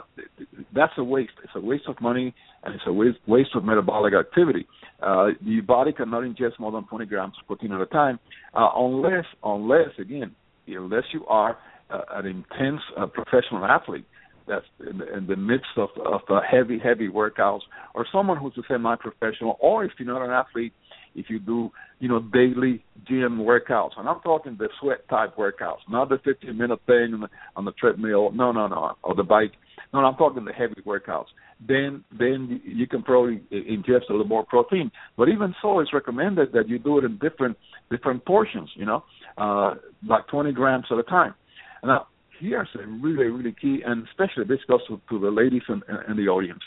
that's 0.75 0.93
a 0.99 1.05
waste. 1.05 1.33
It's 1.45 1.53
a 1.55 1.61
waste 1.61 1.85
of 1.89 2.01
money 2.01 2.35
and 2.65 2.75
it's 2.75 2.85
a 2.87 2.93
waste, 2.93 3.19
waste 3.27 3.51
of 3.55 3.65
metabolic 3.65 4.15
activity. 4.15 4.67
Uh, 5.03 5.29
your 5.41 5.63
body 5.63 5.93
cannot 5.93 6.23
ingest 6.23 6.59
more 6.59 6.73
than 6.73 6.85
20 6.85 7.07
grams 7.07 7.35
of 7.41 7.47
protein 7.47 7.73
at 7.73 7.81
a 7.81 7.87
time, 7.87 8.19
uh, 8.55 8.69
unless, 8.77 9.25
unless 9.45 9.91
again, 9.99 10.35
unless 10.67 11.05
you 11.13 11.25
are 11.27 11.57
uh, 11.91 12.01
an 12.13 12.27
intense 12.27 12.81
uh, 12.97 13.07
professional 13.07 13.65
athlete 13.65 14.05
that's 14.49 14.65
in 14.91 14.99
the, 14.99 15.17
in 15.17 15.27
the 15.27 15.37
midst 15.37 15.67
of, 15.77 15.91
of 16.05 16.23
uh, 16.29 16.41
heavy, 16.51 16.79
heavy 16.79 17.09
workouts, 17.09 17.61
or 17.95 18.07
someone 18.11 18.39
who's 18.39 18.55
a 18.57 18.63
semi-professional, 18.67 19.57
or 19.61 19.85
if 19.85 19.93
you're 19.99 20.09
not 20.09 20.25
an 20.25 20.31
athlete, 20.31 20.73
if 21.19 21.29
you 21.29 21.39
do, 21.39 21.71
you 21.99 22.09
know, 22.09 22.21
daily 22.21 22.85
gym 23.07 23.39
workouts, 23.39 23.93
and 23.97 24.09
I'm 24.09 24.21
talking 24.21 24.57
the 24.59 24.69
sweat 24.81 25.09
type 25.09 25.37
workouts, 25.37 25.79
not 25.89 26.09
the 26.09 26.19
15 26.25 26.57
minute 26.57 26.81
thing 26.87 27.15
on 27.15 27.21
the, 27.21 27.29
on 27.57 27.65
the 27.65 27.73
treadmill, 27.73 28.31
no, 28.33 28.53
no, 28.53 28.69
no, 28.69 28.95
or 29.03 29.15
the 29.15 29.25
bike. 29.25 29.53
No, 29.93 30.01
I'm 30.01 30.17
talking 30.17 30.45
the 30.45 30.53
heavy 30.53 30.83
workouts. 30.87 31.27
Then, 31.67 32.05
then 32.17 32.61
you 32.65 32.87
can 32.87 33.03
probably 33.03 33.41
ingest 33.51 34.11
a 34.11 34.13
little 34.13 34.27
more 34.27 34.45
protein. 34.45 34.91
But 35.17 35.29
even 35.29 35.55
so, 35.63 35.81
it's 35.81 35.93
recommended 35.93 36.53
that 36.53 36.69
you 36.69 36.79
do 36.79 36.99
it 36.99 37.05
in 37.05 37.19
different 37.19 37.57
different 37.91 38.25
portions. 38.27 38.71
You 38.75 38.87
know, 38.87 39.05
uh, 39.39 39.75
like 40.07 40.27
20 40.29 40.53
grams 40.53 40.85
at 40.91 40.99
a 40.99 41.03
time. 41.03 41.35
Now, 41.83 42.07
here's 42.39 42.69
a 42.75 42.87
really, 42.87 43.27
really 43.27 43.55
key, 43.59 43.81
and 43.85 44.07
especially 44.09 44.45
this 44.45 44.61
goes 44.69 44.87
to, 44.89 45.01
to 45.09 45.19
the 45.19 45.31
ladies 45.31 45.63
in, 45.69 45.83
in 46.09 46.17
the 46.17 46.29
audience. 46.29 46.61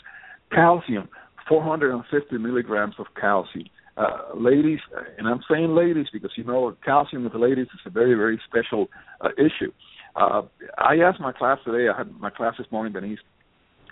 Calcium, 0.50 1.08
450 1.48 2.38
milligrams 2.38 2.94
of 2.98 3.06
calcium 3.18 3.66
uh, 3.96 4.34
ladies, 4.34 4.80
and 5.18 5.28
I'm 5.28 5.40
saying 5.50 5.74
ladies 5.74 6.06
because 6.12 6.30
you 6.36 6.44
know 6.44 6.74
calcium 6.84 7.24
with 7.24 7.32
the 7.32 7.38
ladies 7.38 7.66
is 7.66 7.80
a 7.86 7.90
very 7.90 8.14
very 8.14 8.40
special 8.48 8.88
uh, 9.20 9.28
issue. 9.38 9.72
Uh, 10.16 10.42
I 10.78 10.96
asked 10.96 11.20
my 11.20 11.32
class 11.32 11.58
today. 11.64 11.88
I 11.88 11.96
had 11.96 12.12
my 12.20 12.30
class 12.30 12.54
this 12.58 12.66
morning, 12.70 12.92
Denise, 12.92 13.18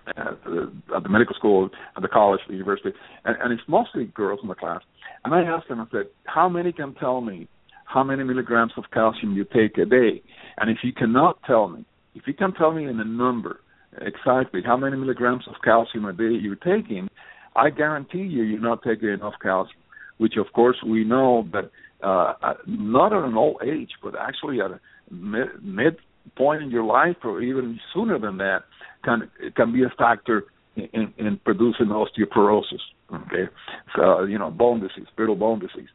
at 0.06 0.42
the, 0.44 0.72
at 0.94 1.02
the 1.02 1.08
medical 1.08 1.34
school, 1.34 1.70
at 1.96 2.02
the 2.02 2.08
college, 2.08 2.40
the 2.48 2.54
university, 2.54 2.90
and, 3.24 3.36
and 3.40 3.52
it's 3.52 3.62
mostly 3.68 4.06
girls 4.06 4.40
in 4.42 4.48
the 4.48 4.54
class. 4.54 4.80
And 5.24 5.34
I 5.34 5.42
asked 5.42 5.68
them, 5.68 5.80
I 5.80 5.86
said, 5.90 6.06
how 6.24 6.48
many 6.48 6.72
can 6.72 6.94
tell 6.94 7.20
me 7.20 7.48
how 7.84 8.04
many 8.04 8.22
milligrams 8.22 8.72
of 8.76 8.84
calcium 8.92 9.34
you 9.34 9.44
take 9.44 9.76
a 9.78 9.84
day? 9.84 10.22
And 10.58 10.70
if 10.70 10.78
you 10.82 10.92
cannot 10.92 11.38
tell 11.46 11.68
me, 11.68 11.84
if 12.14 12.22
you 12.26 12.34
can 12.34 12.52
tell 12.54 12.72
me 12.72 12.86
in 12.86 13.00
a 13.00 13.04
number 13.04 13.60
exactly 14.00 14.62
how 14.64 14.76
many 14.76 14.96
milligrams 14.96 15.44
of 15.48 15.54
calcium 15.64 16.04
a 16.04 16.12
day 16.12 16.30
you're 16.40 16.56
taking, 16.56 17.08
I 17.56 17.70
guarantee 17.70 18.18
you 18.18 18.42
you're 18.44 18.60
not 18.60 18.82
taking 18.82 19.08
enough 19.08 19.34
calcium. 19.42 19.79
Which 20.20 20.34
of 20.36 20.52
course 20.52 20.76
we 20.86 21.02
know 21.02 21.48
that 21.54 21.70
uh, 22.02 22.54
not 22.66 23.14
at 23.14 23.24
an 23.24 23.36
old 23.36 23.62
age, 23.64 23.92
but 24.02 24.14
actually 24.14 24.60
at 24.60 24.70
a 24.70 24.80
mid, 25.10 25.48
mid 25.62 25.96
point 26.36 26.62
in 26.62 26.70
your 26.70 26.84
life 26.84 27.16
or 27.24 27.40
even 27.40 27.80
sooner 27.94 28.18
than 28.18 28.36
that, 28.36 28.64
can 29.02 29.30
can 29.56 29.72
be 29.72 29.82
a 29.82 29.92
factor 29.96 30.44
in, 30.76 31.14
in 31.16 31.40
producing 31.42 31.86
osteoporosis. 31.86 32.84
Okay, 33.10 33.48
so 33.96 34.24
you 34.24 34.38
know 34.38 34.50
bone 34.50 34.80
disease, 34.80 35.08
brittle 35.16 35.36
bone 35.36 35.58
disease. 35.58 35.88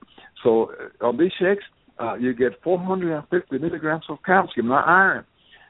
So 0.43 0.71
uh, 1.01 1.05
on 1.05 1.17
these 1.17 1.31
shakes, 1.39 1.63
uh, 1.99 2.15
you 2.15 2.33
get 2.33 2.53
450 2.63 3.59
milligrams 3.59 4.05
of 4.09 4.17
calcium, 4.25 4.69
not 4.69 4.87
iron. 4.87 5.25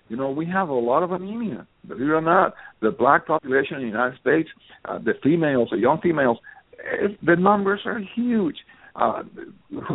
You 0.07 0.17
know, 0.17 0.29
we 0.29 0.45
have 0.45 0.69
a 0.69 0.73
lot 0.73 1.01
of 1.01 1.11
anemia. 1.11 1.65
Believe 1.87 2.09
it 2.09 2.11
or 2.11 2.21
not, 2.21 2.53
the 2.81 2.91
black 2.91 3.25
population 3.25 3.77
in 3.77 3.81
the 3.81 3.87
United 3.87 4.19
States, 4.19 4.49
uh, 4.85 4.99
the 4.99 5.13
females, 5.23 5.69
the 5.71 5.77
young 5.77 5.99
females, 6.01 6.37
the 7.23 7.35
numbers 7.35 7.81
are 7.85 7.99
huge. 8.15 8.57
Uh, 8.95 9.23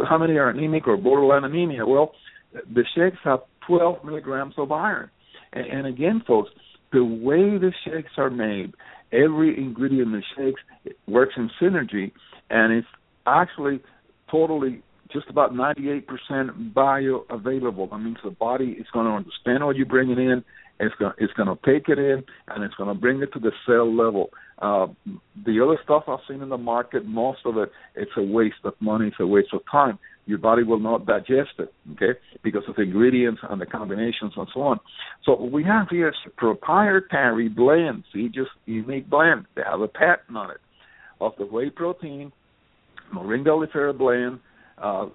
how 0.09 0.19
many 0.19 0.35
are 0.35 0.51
anemic 0.51 0.87
or 0.87 0.97
borderline 0.97 1.45
anemia? 1.45 1.87
Well, 1.87 2.13
the 2.53 2.85
shakes 2.95 3.19
have 3.25 3.41
12 3.67 4.05
milligrams 4.05 4.55
of 4.59 4.73
iron. 4.73 5.11
And, 5.53 5.67
and 5.67 5.87
again, 5.87 6.23
folks, 6.27 6.51
the 6.93 7.05
way 7.05 7.59
the 7.59 7.73
shakes 7.85 8.13
are 8.19 8.31
made, 8.31 8.75
every 9.13 9.57
ingredient 9.57 10.09
in 10.09 10.13
the 10.13 10.23
shakes 10.37 10.61
works 11.07 11.35
in 11.37 11.51
synergy, 11.61 12.13
and 12.51 12.73
it's 12.73 12.89
actually 13.27 13.81
totally 14.31 14.83
just 15.13 15.29
about 15.29 15.53
98% 15.53 16.05
bioavailable. 16.73 17.91
That 17.91 17.99
means 17.99 18.19
the 18.23 18.31
body 18.31 18.77
is 18.79 18.87
going 18.93 19.07
to 19.07 19.13
understand 19.13 19.65
what 19.65 19.77
you're 19.77 19.87
bringing 19.87 20.19
in. 20.19 20.45
It's 20.79 20.95
going, 20.99 21.13
it's 21.19 21.33
going 21.35 21.49
to 21.49 21.59
take 21.67 21.89
it 21.89 21.99
in, 21.99 22.25
and 22.49 22.65
it's 22.65 22.75
going 22.75 22.95
to 22.95 22.99
bring 22.99 23.21
it 23.23 23.33
to 23.35 23.39
the 23.39 23.53
cell 23.67 23.95
level. 23.95 24.31
Uh, 24.61 24.89
the 25.47 25.61
other 25.63 25.79
stuff 25.83 26.05
I've 26.07 26.19
seen 26.29 26.43
in 26.43 26.51
the 26.51 26.59
market, 26.59 27.07
most 27.07 27.41
of 27.47 27.57
it, 27.57 27.71
it's 27.95 28.11
a 28.17 28.23
waste 28.23 28.57
of 28.65 28.75
money, 28.81 29.09
it's 29.09 29.17
a 29.19 29.27
waste 29.27 29.55
of 29.55 29.63
time. 29.71 29.99
Your 30.27 30.39
body 30.39 30.63
will 30.63 30.79
not 30.79 31.07
digest 31.07 31.53
it, 31.59 31.73
okay, 31.93 32.19
because 32.43 32.63
of 32.69 32.77
the 32.77 32.83
ingredients 32.83 33.41
and 33.49 33.61
the 33.61 33.67
combinations 33.67 34.33
and 34.37 34.47
so 34.53 34.61
on. 34.61 34.79
So 35.25 35.33
what 35.33 35.51
we 35.51 35.65
have 35.65 35.89
here 35.89 36.09
is 36.09 36.15
proprietary 36.37 37.49
blend, 37.49 38.05
see, 38.13 38.29
just 38.29 38.51
unique 38.67 39.09
blend. 39.09 39.47
They 39.57 39.63
have 39.69 39.81
a 39.81 39.89
patent 39.89 40.37
on 40.37 40.51
it 40.51 40.59
of 41.21 41.33
the 41.39 41.47
whey 41.47 41.71
protein, 41.71 42.31
moringa 43.15 43.49
oleifera 43.49 43.97
blend, 43.97 44.41
uh, 44.81 45.07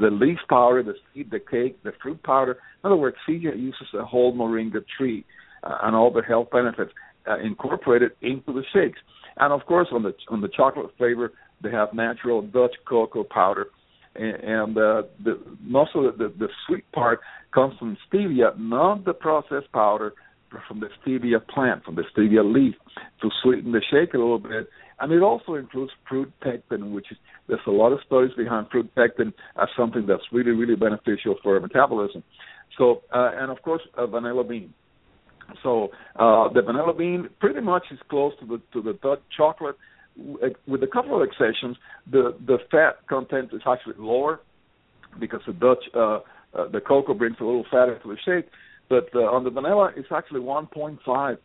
the 0.00 0.10
leaf 0.10 0.38
powder, 0.48 0.82
the 0.82 0.94
seed, 1.14 1.30
the 1.30 1.40
cake, 1.40 1.82
the 1.82 1.92
fruit 2.02 2.22
powder. 2.22 2.52
In 2.52 2.90
other 2.90 2.96
words, 2.96 3.16
Zija 3.28 3.58
uses 3.58 3.88
a 3.98 4.04
whole 4.04 4.34
moringa 4.34 4.84
tree 4.96 5.24
uh, 5.62 5.78
and 5.82 5.96
all 5.96 6.10
the 6.10 6.22
health 6.22 6.48
benefits 6.50 6.92
uh, 7.28 7.38
incorporated 7.38 8.12
into 8.22 8.52
the 8.52 8.62
shakes. 8.72 8.98
And 9.38 9.52
of 9.52 9.66
course, 9.66 9.88
on 9.92 10.02
the 10.02 10.14
on 10.28 10.40
the 10.40 10.48
chocolate 10.48 10.90
flavor, 10.96 11.32
they 11.62 11.70
have 11.70 11.92
natural 11.92 12.42
Dutch 12.42 12.74
cocoa 12.88 13.24
powder, 13.24 13.66
and, 14.14 14.36
and 14.36 14.78
uh, 14.78 15.02
the 15.22 15.38
most 15.60 15.90
of 15.94 16.04
the, 16.04 16.28
the 16.28 16.34
the 16.38 16.48
sweet 16.66 16.90
part 16.92 17.20
comes 17.52 17.74
from 17.78 17.96
stevia, 18.10 18.58
not 18.58 19.04
the 19.04 19.12
processed 19.12 19.70
powder, 19.72 20.14
but 20.50 20.60
from 20.66 20.80
the 20.80 20.88
stevia 20.98 21.46
plant, 21.46 21.84
from 21.84 21.96
the 21.96 22.04
stevia 22.16 22.42
leaf, 22.44 22.74
to 23.20 23.30
sweeten 23.42 23.72
the 23.72 23.82
shake 23.90 24.14
a 24.14 24.18
little 24.18 24.38
bit. 24.38 24.68
And 24.98 25.12
it 25.12 25.22
also 25.22 25.54
includes 25.54 25.92
fruit 26.08 26.32
pectin, 26.40 26.92
which 26.94 27.10
is 27.10 27.18
there's 27.48 27.60
a 27.66 27.70
lot 27.70 27.92
of 27.92 27.98
studies 28.06 28.32
behind 28.36 28.68
fruit 28.70 28.92
pectin 28.94 29.34
as 29.60 29.68
something 29.76 30.06
that's 30.06 30.22
really 30.32 30.52
really 30.52 30.76
beneficial 30.76 31.36
for 31.42 31.60
metabolism. 31.60 32.22
So 32.78 33.02
uh, 33.14 33.32
and 33.34 33.50
of 33.50 33.60
course 33.62 33.82
uh, 33.98 34.06
vanilla 34.06 34.44
bean. 34.44 34.72
So 35.62 35.88
uh, 36.16 36.48
the 36.52 36.62
vanilla 36.62 36.94
bean 36.94 37.28
pretty 37.40 37.60
much 37.60 37.84
is 37.90 37.98
close 38.08 38.32
to 38.40 38.46
the 38.46 38.60
to 38.72 38.82
the 38.82 38.98
Dutch 39.02 39.20
chocolate, 39.36 39.76
with 40.66 40.82
a 40.82 40.86
couple 40.86 41.16
of 41.16 41.22
exceptions. 41.22 41.76
The 42.10 42.36
the 42.46 42.58
fat 42.70 43.06
content 43.08 43.50
is 43.52 43.62
actually 43.66 43.94
lower 43.98 44.40
because 45.18 45.40
the 45.46 45.52
Dutch 45.52 45.84
uh, 45.94 46.20
uh, 46.54 46.68
the 46.72 46.80
cocoa 46.80 47.14
brings 47.14 47.36
a 47.40 47.44
little 47.44 47.66
fat 47.70 47.88
into 47.88 48.08
the 48.08 48.16
shake, 48.24 48.50
but 48.88 49.08
uh, 49.14 49.20
on 49.20 49.44
the 49.44 49.50
vanilla 49.50 49.92
it's 49.96 50.08
actually 50.14 50.40
1.5 50.40 51.38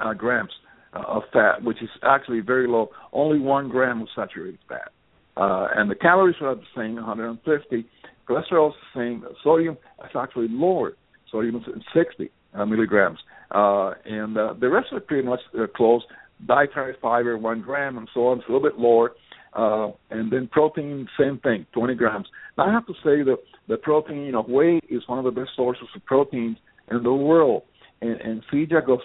uh, 0.00 0.14
grams 0.14 0.52
uh, 0.94 1.02
of 1.06 1.22
fat, 1.32 1.62
which 1.62 1.82
is 1.82 1.90
actually 2.02 2.40
very 2.40 2.68
low. 2.68 2.90
Only 3.12 3.38
one 3.38 3.68
gram 3.68 4.02
of 4.02 4.08
saturated 4.14 4.60
fat, 4.68 4.92
uh, 5.36 5.68
and 5.74 5.90
the 5.90 5.94
calories 5.94 6.36
are 6.40 6.54
the 6.54 6.62
same, 6.76 6.96
150. 6.96 7.86
Cholesterol 8.28 8.68
is 8.68 8.74
the 8.94 9.00
same. 9.00 9.24
Sodium 9.42 9.76
is 10.04 10.10
actually 10.14 10.48
lower. 10.50 10.92
Sodium 11.30 11.56
is 11.56 11.62
60 11.94 12.30
uh, 12.58 12.66
milligrams, 12.66 13.18
uh, 13.50 13.92
and 14.04 14.36
uh, 14.36 14.54
the 14.60 14.68
rest 14.68 14.88
it 14.92 15.06
pretty 15.06 15.26
much 15.26 15.40
uh, 15.58 15.66
close. 15.74 16.02
Dietary 16.46 16.94
fiber, 17.02 17.36
one 17.36 17.60
gram, 17.62 17.98
and 17.98 18.08
so 18.14 18.28
on. 18.28 18.38
It's 18.38 18.48
a 18.48 18.52
little 18.52 18.68
bit 18.68 18.78
lower. 18.78 19.12
Uh, 19.54 19.90
and 20.10 20.30
then 20.30 20.48
protein, 20.52 21.08
same 21.18 21.38
thing, 21.38 21.66
20 21.72 21.94
grams. 21.94 22.26
Now 22.56 22.68
I 22.68 22.72
have 22.72 22.86
to 22.86 22.92
say 23.02 23.22
that 23.24 23.38
the 23.66 23.76
protein, 23.76 24.18
you 24.18 24.32
know, 24.32 24.42
whey 24.42 24.78
is 24.88 25.02
one 25.06 25.18
of 25.18 25.24
the 25.24 25.30
best 25.30 25.50
sources 25.56 25.88
of 25.96 26.04
proteins 26.04 26.58
in 26.90 27.02
the 27.02 27.12
world, 27.12 27.62
and, 28.00 28.20
and 28.20 28.42
goes 28.86 29.00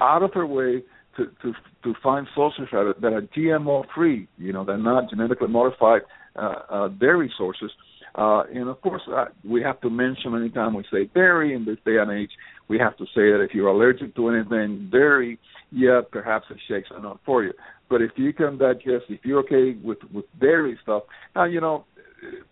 out 0.00 0.22
of 0.22 0.32
her 0.34 0.46
way 0.46 0.82
to 1.16 1.26
to 1.42 1.52
to 1.84 1.94
find 2.02 2.26
sources 2.34 2.64
that 2.72 2.78
are, 2.78 2.94
that 3.00 3.12
are 3.12 3.22
GMO 3.22 3.84
free. 3.94 4.28
You 4.38 4.52
know, 4.52 4.64
they're 4.64 4.76
not 4.78 5.10
genetically 5.10 5.48
modified 5.48 6.02
uh, 6.36 6.54
uh, 6.68 6.88
dairy 6.88 7.32
sources. 7.36 7.70
Uh, 7.70 7.74
and 8.14 8.68
of 8.68 8.80
course, 8.80 9.02
uh, 9.12 9.26
we 9.44 9.62
have 9.62 9.80
to 9.80 9.90
mention 9.90 10.34
anytime 10.34 10.74
we 10.74 10.84
say 10.92 11.10
dairy 11.14 11.54
in 11.54 11.64
this 11.64 11.78
day 11.84 11.96
and 11.98 12.10
age, 12.10 12.30
we 12.68 12.78
have 12.78 12.96
to 12.96 13.04
say 13.06 13.30
that 13.32 13.40
if 13.42 13.54
you're 13.54 13.68
allergic 13.68 14.14
to 14.16 14.28
anything 14.28 14.88
dairy, 14.90 15.38
yeah, 15.70 16.00
perhaps 16.10 16.46
the 16.48 16.56
shakes 16.68 16.88
are 16.92 17.02
not 17.02 17.20
for 17.26 17.42
you. 17.42 17.52
But 17.90 18.02
if 18.02 18.12
you 18.16 18.32
can 18.32 18.58
digest, 18.58 19.04
if 19.08 19.20
you're 19.24 19.40
okay 19.40 19.76
with 19.82 19.98
with 20.12 20.24
dairy 20.40 20.78
stuff, 20.82 21.02
now 21.34 21.44
you 21.44 21.60
know 21.60 21.84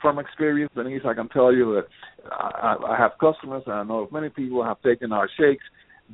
from 0.00 0.18
experience, 0.18 0.70
Denise, 0.74 1.02
I 1.06 1.14
can 1.14 1.28
tell 1.28 1.52
you 1.52 1.74
that 1.74 1.86
I, 2.30 2.76
I 2.88 2.96
have 2.98 3.12
customers, 3.20 3.62
and 3.66 3.74
I 3.74 3.82
know 3.84 4.00
of 4.00 4.12
many 4.12 4.28
people 4.28 4.62
have 4.64 4.82
taken 4.82 5.12
our 5.12 5.28
shakes 5.38 5.64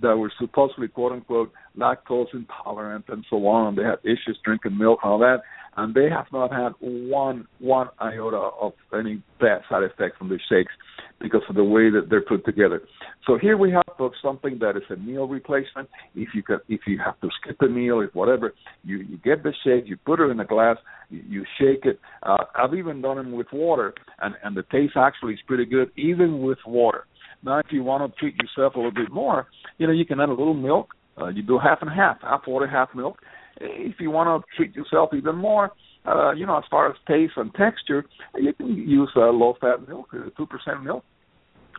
that 0.00 0.16
were 0.16 0.30
supposedly 0.38 0.88
quote 0.88 1.12
unquote 1.12 1.52
lactose 1.76 2.32
intolerant 2.32 3.06
and 3.08 3.24
so 3.28 3.46
on. 3.46 3.74
They 3.74 3.82
had 3.82 3.98
issues 4.04 4.38
drinking 4.44 4.78
milk 4.78 5.00
and 5.02 5.12
all 5.12 5.18
that 5.18 5.38
and 5.76 5.94
they 5.94 6.08
have 6.08 6.26
not 6.32 6.52
had 6.52 6.72
one 6.80 7.46
one 7.58 7.88
iota 8.00 8.36
of 8.60 8.72
any 8.92 9.22
bad 9.40 9.60
side 9.68 9.82
effects 9.82 10.16
from 10.18 10.28
the 10.28 10.38
shakes 10.48 10.72
because 11.20 11.42
of 11.48 11.56
the 11.56 11.64
way 11.64 11.90
that 11.90 12.06
they're 12.08 12.22
put 12.22 12.44
together. 12.44 12.82
So 13.26 13.38
here 13.38 13.56
we 13.56 13.72
have 13.72 13.82
something 14.22 14.58
that 14.60 14.76
is 14.76 14.82
a 14.90 14.96
meal 14.96 15.26
replacement. 15.26 15.88
If 16.14 16.28
you 16.34 16.42
can, 16.42 16.58
if 16.68 16.80
you 16.86 16.98
have 17.04 17.20
to 17.20 17.28
skip 17.40 17.60
a 17.62 17.68
meal, 17.68 18.00
if 18.00 18.14
whatever, 18.14 18.54
you 18.84 18.98
you 18.98 19.18
get 19.18 19.42
the 19.42 19.52
shake, 19.64 19.86
you 19.86 19.96
put 19.96 20.20
it 20.20 20.30
in 20.30 20.40
a 20.40 20.44
glass, 20.44 20.76
you, 21.10 21.22
you 21.28 21.44
shake 21.58 21.84
it. 21.84 22.00
Uh, 22.22 22.44
I've 22.54 22.74
even 22.74 23.02
done 23.02 23.16
them 23.16 23.32
with 23.32 23.48
water, 23.52 23.94
and 24.20 24.34
and 24.42 24.56
the 24.56 24.64
taste 24.70 24.94
actually 24.96 25.34
is 25.34 25.40
pretty 25.46 25.64
good 25.64 25.90
even 25.96 26.42
with 26.42 26.58
water. 26.66 27.04
Now, 27.42 27.58
if 27.58 27.66
you 27.70 27.84
want 27.84 28.12
to 28.12 28.18
treat 28.18 28.34
yourself 28.42 28.74
a 28.74 28.78
little 28.78 28.90
bit 28.90 29.12
more, 29.12 29.46
you 29.78 29.86
know, 29.86 29.92
you 29.92 30.04
can 30.04 30.20
add 30.20 30.28
a 30.28 30.32
little 30.32 30.54
milk. 30.54 30.88
Uh, 31.20 31.28
you 31.28 31.42
do 31.42 31.58
half 31.58 31.78
and 31.82 31.90
half, 31.90 32.20
half 32.22 32.42
water, 32.46 32.66
half 32.66 32.88
milk, 32.94 33.18
if 33.60 33.96
you 34.00 34.10
want 34.10 34.44
to 34.44 34.56
treat 34.56 34.74
yourself 34.74 35.10
even 35.14 35.36
more, 35.36 35.72
uh, 36.06 36.32
you 36.32 36.46
know, 36.46 36.56
as 36.56 36.64
far 36.70 36.88
as 36.88 36.96
taste 37.06 37.34
and 37.36 37.52
texture, 37.54 38.04
you 38.36 38.52
can 38.54 38.74
use 38.74 39.10
uh, 39.16 39.30
low-fat 39.30 39.88
milk, 39.88 40.08
uh, 40.14 40.30
two 40.36 40.46
percent 40.46 40.82
milk. 40.82 41.04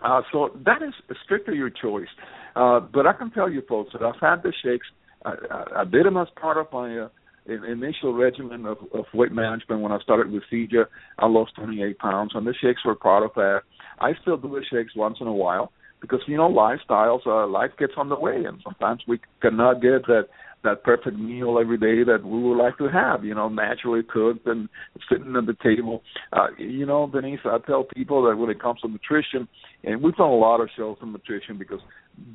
Uh, 0.04 0.22
so 0.32 0.50
that 0.66 0.82
is 0.82 0.94
strictly 1.24 1.56
your 1.56 1.70
choice. 1.70 2.08
Uh, 2.56 2.80
but 2.80 3.06
I 3.06 3.14
can 3.14 3.32
tell 3.32 3.50
you, 3.50 3.62
folks, 3.68 3.92
that 3.94 4.02
I've 4.02 4.20
had 4.22 4.44
the 4.44 4.54
shakes. 4.64 4.88
I, 5.26 5.34
I, 5.52 5.82
I 5.82 5.84
did 5.84 6.06
them 6.06 6.18
as 6.18 6.28
part 6.40 6.58
of 6.58 6.68
my 6.72 7.00
uh, 7.00 7.10
initial 7.48 8.14
regimen 8.14 8.66
of, 8.66 8.78
of 8.94 9.06
weight 9.14 9.32
management 9.32 9.82
when 9.82 9.92
I 9.92 10.00
started 10.00 10.32
with 10.32 10.44
Zija. 10.52 10.86
I 11.18 11.28
lost 11.28 11.56
28 11.56 11.98
pounds, 11.98 12.32
and 12.36 12.46
the 12.46 12.54
shakes 12.62 12.86
were 12.86 12.96
part 12.96 13.24
of 13.24 13.32
that. 13.36 13.62
I 14.00 14.12
still 14.22 14.38
do 14.38 14.50
the 14.50 14.64
shakes 14.72 14.96
once 14.96 15.18
in 15.20 15.28
a 15.28 15.34
while 15.34 15.72
because 16.02 16.22
you 16.28 16.38
know 16.38 16.50
lifestyles, 16.50 17.26
uh, 17.26 17.48
life 17.48 17.72
gets 17.78 17.94
on 17.98 18.10
the 18.10 18.20
way, 18.20 18.46
and 18.46 18.60
sometimes 18.64 19.02
we 19.08 19.20
cannot 19.42 19.82
get 19.82 20.06
that 20.08 20.28
that 20.64 20.84
perfect 20.84 21.18
meal 21.18 21.58
every 21.60 21.78
day 21.78 22.04
that 22.04 22.24
we 22.24 22.42
would 22.42 22.58
like 22.58 22.78
to 22.78 22.90
have, 22.90 23.24
you 23.24 23.34
know, 23.34 23.50
naturally 23.50 24.04
cooked 24.04 24.46
and 24.46 24.68
sitting 25.10 25.36
at 25.36 25.46
the 25.46 25.56
table. 25.64 26.04
Uh, 26.34 26.48
you 26.58 26.86
know, 26.86 27.10
Denise, 27.12 27.40
I 27.46 27.58
tell 27.66 27.84
people 27.84 28.24
that 28.28 28.36
when 28.36 28.50
it 28.50 28.62
comes 28.62 28.82
to 28.82 28.88
nutrition, 28.88 29.48
and 29.84 30.02
we've 30.02 30.16
done 30.16 30.30
a 30.30 30.36
lot 30.36 30.62
of 30.62 30.70
shows 30.76 30.98
on 31.02 31.14
nutrition 31.14 31.58
because 31.58 31.80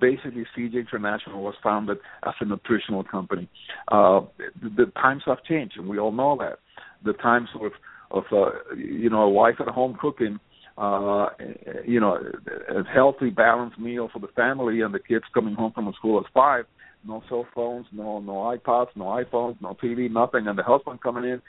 basically 0.01 0.45
Zija 0.57 0.75
International 0.75 1.43
was 1.43 1.55
founded 1.63 1.99
as 2.27 2.35
a 2.41 2.45
nutritional 2.45 3.05
company. 3.05 3.49
Uh, 3.89 4.23
the, 4.63 4.71
the 4.85 4.93
times 4.93 5.23
have 5.27 5.43
changed, 5.45 5.77
and 5.77 5.89
we 5.89 5.99
all 5.99 6.13
know 6.13 6.37
that. 6.41 6.59
The 7.05 7.13
times 7.15 7.49
of, 7.55 7.73
of 8.11 8.25
uh, 8.33 8.75
you 8.77 9.11
know, 9.11 9.23
a 9.23 9.31
wife 9.31 9.57
at 9.61 9.69
home 9.69 9.97
cooking 10.01 10.41
uh 10.77 11.29
you 11.87 12.01
know 12.01 12.19
a 12.69 12.83
healthy 12.93 13.31
balanced 13.31 13.79
meal 13.79 14.11
for 14.13 14.19
the 14.19 14.27
family 14.35 14.81
and 14.81 14.93
the 14.93 14.99
kids 14.99 15.25
coming 15.33 15.55
home 15.55 15.71
from 15.73 15.93
school 15.97 16.19
at 16.19 16.27
five 16.33 16.65
no 17.07 17.23
cell 17.29 17.47
phones, 17.55 17.87
no 17.93 18.21
no 18.21 18.33
iPods, 18.57 18.89
no 18.97 19.05
iPhones, 19.05 19.61
no 19.61 19.77
TV, 19.83 20.11
nothing. 20.11 20.47
And 20.47 20.59
the 20.59 20.63
husband 20.63 21.01
coming 21.03 21.25
in, 21.25 21.43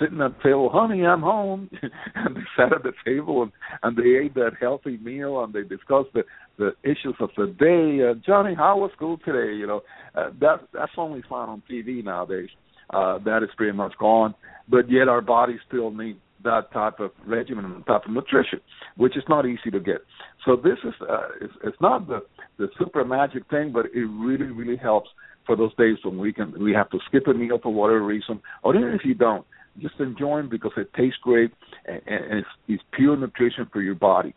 sitting 0.00 0.20
at 0.20 0.36
the 0.36 0.42
table, 0.42 0.70
honey, 0.72 1.04
I'm 1.04 1.22
home. 1.22 1.70
and 2.14 2.36
they 2.36 2.40
sat 2.56 2.72
at 2.72 2.82
the 2.82 2.92
table 3.04 3.42
and, 3.42 3.52
and 3.82 3.96
they 3.96 4.24
ate 4.24 4.34
that 4.34 4.52
healthy 4.60 4.96
meal 4.98 5.42
and 5.42 5.52
they 5.52 5.62
discussed 5.62 6.10
the 6.14 6.22
the 6.58 6.72
issues 6.82 7.16
of 7.20 7.30
the 7.36 7.46
day. 7.46 8.06
Uh, 8.08 8.14
Johnny, 8.24 8.54
how 8.54 8.78
was 8.78 8.90
school 8.94 9.18
today? 9.24 9.54
You 9.54 9.66
know, 9.66 9.80
uh, 10.14 10.30
that 10.40 10.60
that's 10.72 10.92
only 10.96 11.22
found 11.28 11.50
on 11.50 11.62
TV 11.70 12.04
nowadays. 12.04 12.50
Uh, 12.90 13.18
that 13.24 13.42
is 13.42 13.50
pretty 13.56 13.76
much 13.76 13.92
gone. 13.98 14.34
But 14.68 14.90
yet 14.90 15.08
our 15.08 15.20
bodies 15.20 15.60
still 15.68 15.90
need 15.90 16.18
that 16.44 16.72
type 16.72 17.00
of 17.00 17.10
regimen 17.26 17.64
and 17.64 17.86
type 17.86 18.04
of 18.06 18.12
nutrition, 18.12 18.60
which 18.96 19.16
is 19.16 19.24
not 19.28 19.46
easy 19.46 19.70
to 19.70 19.80
get. 19.80 19.98
So 20.44 20.56
this 20.56 20.78
is 20.84 20.94
uh, 21.02 21.28
it's, 21.40 21.54
it's 21.64 21.80
not 21.80 22.06
the 22.06 22.20
the 22.58 22.68
super 22.78 23.04
magic 23.04 23.48
thing, 23.50 23.72
but 23.72 23.86
it 23.86 24.06
really 24.06 24.46
really 24.46 24.76
helps 24.76 25.10
for 25.46 25.56
those 25.56 25.74
days 25.76 25.96
when 26.04 26.18
we 26.18 26.32
can 26.32 26.52
we 26.62 26.72
have 26.72 26.90
to 26.90 26.98
skip 27.08 27.26
a 27.26 27.34
meal 27.34 27.58
for 27.62 27.72
whatever 27.72 28.02
reason, 28.02 28.40
or 28.62 28.74
even 28.74 28.90
if 28.90 29.00
you 29.04 29.14
don't, 29.14 29.44
just 29.80 29.98
enjoy 30.00 30.38
them 30.38 30.48
because 30.48 30.72
it 30.76 30.92
tastes 30.94 31.18
great 31.22 31.52
and, 31.86 32.00
and 32.06 32.38
it's, 32.40 32.48
it's 32.68 32.82
pure 32.92 33.16
nutrition 33.16 33.68
for 33.72 33.80
your 33.80 33.94
body. 33.94 34.34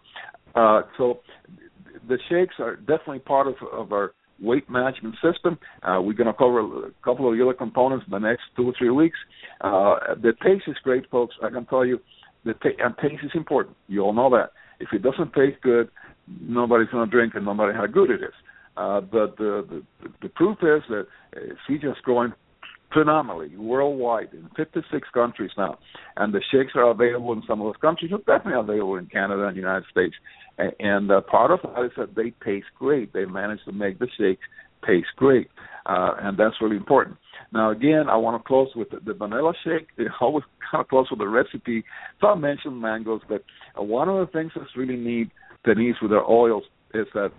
Uh, 0.56 0.82
so 0.98 1.20
the 2.08 2.18
shakes 2.30 2.56
are 2.60 2.76
definitely 2.76 3.20
part 3.20 3.48
of, 3.48 3.56
of 3.72 3.92
our 3.92 4.14
weight 4.44 4.70
management 4.70 5.16
system. 5.16 5.58
Uh, 5.82 6.00
we're 6.02 6.14
going 6.14 6.28
to 6.28 6.34
cover 6.34 6.60
a 6.60 6.92
couple 7.04 7.30
of 7.30 7.38
the 7.38 7.44
other 7.44 7.54
components 7.54 8.06
in 8.06 8.12
the 8.12 8.20
next 8.20 8.44
two 8.56 8.68
or 8.68 8.74
three 8.78 8.90
weeks. 8.90 9.18
Uh, 9.62 10.16
the 10.22 10.34
taste 10.44 10.64
is 10.68 10.76
great, 10.84 11.10
folks. 11.10 11.36
I 11.44 11.50
can 11.50 11.66
tell 11.66 11.86
you, 11.86 12.00
the 12.46 12.54
ta- 12.54 12.78
and 12.80 12.96
taste 12.98 13.24
is 13.24 13.32
important. 13.34 13.76
You 13.88 14.02
all 14.02 14.14
know 14.14 14.30
that. 14.32 14.52
If 14.80 14.90
it 14.92 15.02
doesn't 15.02 15.34
taste 15.34 15.62
good, 15.62 15.90
nobody's 16.42 16.90
going 16.90 17.06
to 17.10 17.12
drink, 17.12 17.36
and 17.36 17.46
no 17.46 17.54
matter 17.54 17.74
how 17.74 17.88
good 17.88 18.10
it 18.10 18.22
is. 18.22 18.34
Uh, 18.76 19.02
but 19.02 19.38
the, 19.38 19.66
the 19.70 20.10
the 20.24 20.30
proof 20.30 20.58
is 20.62 20.82
that 20.90 21.06
uh, 21.38 21.40
Zija 21.70 21.92
is 21.92 21.98
growing 22.04 22.34
phenomenally 22.94 23.56
worldwide 23.58 24.30
in 24.34 24.50
56 24.56 25.08
countries 25.14 25.52
now, 25.58 25.78
and 26.18 26.34
the 26.34 26.42
shakes 26.52 26.74
are 26.76 26.90
available 26.90 27.34
in 27.34 27.44
some 27.48 27.62
of 27.62 27.68
those 27.68 27.82
countries. 27.82 28.12
They're 28.12 28.38
definitely 28.38 28.60
available 28.60 28.96
in 28.96 29.08
Canada 29.08 29.48
and 29.48 29.56
the 29.56 29.60
United 29.60 29.86
States. 29.92 30.16
And 30.58 31.12
uh, 31.12 31.22
part 31.22 31.52
of 31.52 31.60
that 31.64 31.86
is 31.86 31.92
that 31.98 32.16
they 32.16 32.34
taste 32.46 32.68
great. 32.78 33.12
They 33.14 33.26
manage 33.26 33.60
to 33.66 33.72
make 33.72 34.00
the 34.00 34.08
shakes 34.18 34.44
taste 34.86 35.08
great, 35.16 35.50
uh, 35.86 36.12
and 36.20 36.38
that's 36.38 36.56
really 36.62 36.78
important. 36.78 37.18
Now, 37.52 37.72
again, 37.72 38.06
I 38.10 38.18
want 38.18 38.42
to 38.42 38.48
close 38.48 38.70
with 38.76 38.90
the, 38.90 39.00
the 39.06 39.14
vanilla 39.14 39.54
shake. 39.64 39.88
It 39.98 40.12
always 40.22 40.44
kind 40.72 40.82
of 40.82 40.90
close 40.90 41.08
with 41.10 41.20
the 41.20 41.28
recipe. 41.28 41.84
So 42.22 42.28
I 42.28 42.36
mentioned 42.36 42.82
mangoes, 42.82 43.22
but 43.28 43.44
one 43.76 44.10
of 44.10 44.26
the 44.26 44.32
things 44.32 44.52
that's 44.56 44.76
really 44.76 44.96
neat, 44.96 45.30
Denise, 45.64 45.96
with 46.02 46.12
our 46.12 46.30
oils 46.30 46.64
is 46.94 47.08
that, 47.14 47.32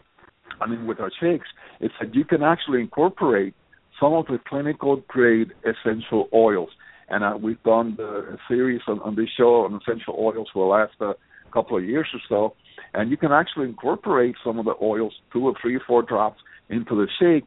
I 0.60 0.66
mean, 0.66 0.86
with 0.86 1.00
our 1.00 1.10
shakes, 1.20 1.46
is 1.80 1.90
that 2.00 2.14
you 2.14 2.24
can 2.24 2.42
actually 2.42 2.80
incorporate 2.80 3.54
some 4.00 4.12
of 4.12 4.26
the 4.26 4.38
clinical 4.46 5.02
grade 5.08 5.52
essential 5.64 6.28
oils. 6.32 6.70
And 7.08 7.22
uh, 7.22 7.36
we've 7.40 7.62
done 7.62 7.94
the 7.96 8.38
series 8.48 8.80
on, 8.86 9.00
on 9.00 9.14
this 9.14 9.28
show 9.36 9.64
on 9.64 9.80
essential 9.80 10.16
oils 10.18 10.48
for 10.52 10.66
the 10.66 10.70
last 10.70 10.94
uh, 11.00 11.12
couple 11.52 11.76
of 11.76 11.84
years 11.84 12.08
or 12.12 12.20
so 12.28 12.54
and 12.94 13.10
you 13.10 13.16
can 13.16 13.32
actually 13.32 13.66
incorporate 13.68 14.36
some 14.44 14.58
of 14.58 14.64
the 14.64 14.74
oils, 14.80 15.12
two 15.32 15.46
or 15.46 15.54
three 15.60 15.76
or 15.76 15.82
four 15.86 16.02
drops 16.02 16.40
into 16.68 16.94
the 16.94 17.08
shake, 17.20 17.46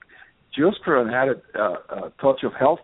just 0.56 0.84
for 0.84 1.02
an 1.02 1.14
added 1.14 1.42
uh, 1.58 1.76
uh, 1.90 2.10
touch 2.22 2.44
of 2.44 2.54
health, 2.54 2.80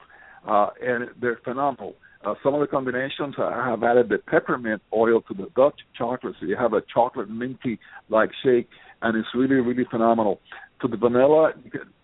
uh, 0.47 0.67
and 0.82 1.10
they're 1.21 1.39
phenomenal. 1.43 1.95
Uh, 2.25 2.36
some 2.41 2.53
of 2.53 2.62
the 2.62 2.67
combinations 2.67 3.36
I 3.38 3.67
have 3.69 3.83
added 3.83 4.07
the 4.07 4.17
peppermint 4.17 4.81
oil 4.93 5.21
to 5.21 5.33
the 5.33 5.47
Dutch 5.55 5.79
chocolate, 5.97 6.36
so 6.39 6.45
you 6.45 6.55
have 6.55 6.73
a 6.73 6.81
chocolate 6.93 7.29
minty 7.29 7.79
like 8.09 8.29
shake, 8.43 8.69
and 9.01 9.17
it's 9.17 9.27
really 9.36 9.55
really 9.55 9.86
phenomenal. 9.89 10.39
To 10.81 10.88
the 10.88 10.97
vanilla, 10.97 11.51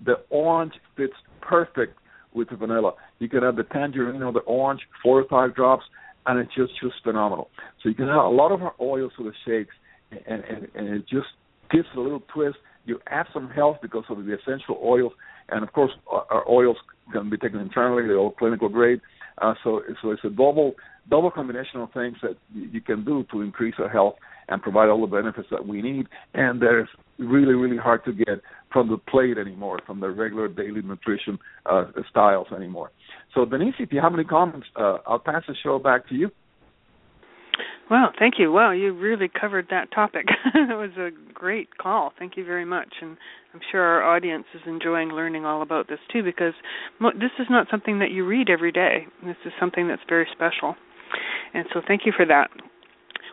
the 0.04 0.16
orange 0.30 0.74
fits 0.98 1.14
perfect 1.42 1.98
with 2.34 2.50
the 2.50 2.58
vanilla. 2.58 2.94
You 3.20 3.30
can 3.30 3.44
add 3.44 3.56
the 3.56 3.64
tangerine 3.64 4.22
or 4.22 4.34
the 4.34 4.40
orange, 4.40 4.82
four 5.02 5.22
or 5.22 5.28
five 5.30 5.56
drops, 5.56 5.86
and 6.26 6.40
it's 6.40 6.54
just 6.54 6.74
just 6.82 6.96
phenomenal. 7.04 7.50
So 7.82 7.90
you 7.90 7.96
can 7.96 8.08
have 8.08 8.26
a 8.26 8.30
lot 8.30 8.52
of 8.52 8.62
our 8.62 8.76
oils 8.82 9.14
to 9.18 9.24
the 9.24 9.34
shakes, 9.46 9.76
and, 10.12 10.44
and, 10.44 10.68
and 10.76 10.88
it 10.96 11.08
just 11.08 11.28
gives 11.72 11.88
a 11.96 12.00
little 12.00 12.24
twist. 12.34 12.58
You 12.86 13.00
add 13.08 13.28
some 13.34 13.50
health 13.50 13.78
because 13.82 14.04
of 14.10 14.18
the 14.26 14.38
essential 14.38 14.80
oils, 14.84 15.14
and 15.48 15.64
of 15.64 15.72
course, 15.72 15.92
our 16.12 16.44
oils 16.50 16.78
can 17.14 17.30
be 17.30 17.38
taken 17.38 17.60
internally; 17.60 18.04
they're 18.06 18.18
all 18.18 18.32
clinical 18.32 18.68
grade. 18.68 19.00
Uh, 19.42 19.54
so, 19.64 19.82
so 20.02 20.12
it's 20.12 20.24
a 20.24 20.30
double 20.30 20.74
double 21.10 21.32
combination 21.32 21.80
of 21.80 21.92
things 21.92 22.18
that 22.22 22.38
you 22.54 22.82
can 22.82 23.04
do 23.04 23.26
to 23.32 23.42
increase 23.42 23.76
our 23.80 23.90
health 23.90 24.16
and 24.48 24.62
provide 24.62 24.90
all 24.90 25.02
the 25.02 25.08
benefits 25.08 25.48
that 25.52 25.66
we 25.66 25.82
need. 25.82 26.08
And 26.34 26.62
that 26.62 26.80
is 26.80 26.88
really, 27.18 27.54
really 27.54 27.78
hard 27.78 28.04
to 28.06 28.14
get 28.14 28.42
from 28.72 28.90
the 28.90 28.98
plate 28.98 29.38
anymore, 29.38 29.80
from 29.86 30.00
the 30.00 30.10
regular 30.10 30.48
daily 30.48 30.82
nutrition 30.82 31.40
uh, 31.66 31.86
styles 32.10 32.48
anymore. 32.56 32.92
So, 33.34 33.46
Denise, 33.46 33.76
if 33.80 33.92
you 33.92 34.02
have 34.02 34.14
any 34.14 34.24
comments, 34.24 34.68
uh, 34.76 34.98
I'll 35.08 35.20
pass 35.20 35.44
the 35.48 35.56
show 35.64 35.80
back 35.80 36.08
to 36.10 36.16
you. 36.16 36.32
Well, 37.90 38.12
thank 38.20 38.36
you. 38.38 38.52
Well, 38.52 38.74
you 38.74 38.94
really 38.94 39.30
covered 39.30 39.68
that 39.72 39.92
topic. 39.92 40.28
it 40.54 40.78
was 40.78 40.92
a 40.98 41.10
great 41.34 41.78
call. 41.78 42.14
Thank 42.20 42.38
you 42.38 42.46
very 42.46 42.66
much. 42.66 42.90
And 43.02 43.18
I'm 43.54 43.62
sure 43.72 43.82
our 43.82 44.04
audience 44.04 44.46
is 44.54 44.62
enjoying 44.68 45.10
learning 45.10 45.46
all 45.46 45.64
about 45.64 45.88
this 45.88 46.00
too 46.14 46.22
because 46.22 46.54
this 47.00 47.32
is 47.40 47.48
not 47.50 47.68
something 47.72 48.00
that 48.00 48.12
you 48.12 48.26
read 48.26 48.50
every 48.50 48.72
day. 48.72 49.08
This 49.26 49.38
is 49.44 49.52
something 49.60 49.88
that's 49.88 50.04
very 50.08 50.28
special. 50.32 50.76
And 51.56 51.66
so 51.74 51.82
thank 51.88 52.02
you 52.06 52.14
for 52.16 52.28
that. 52.28 52.50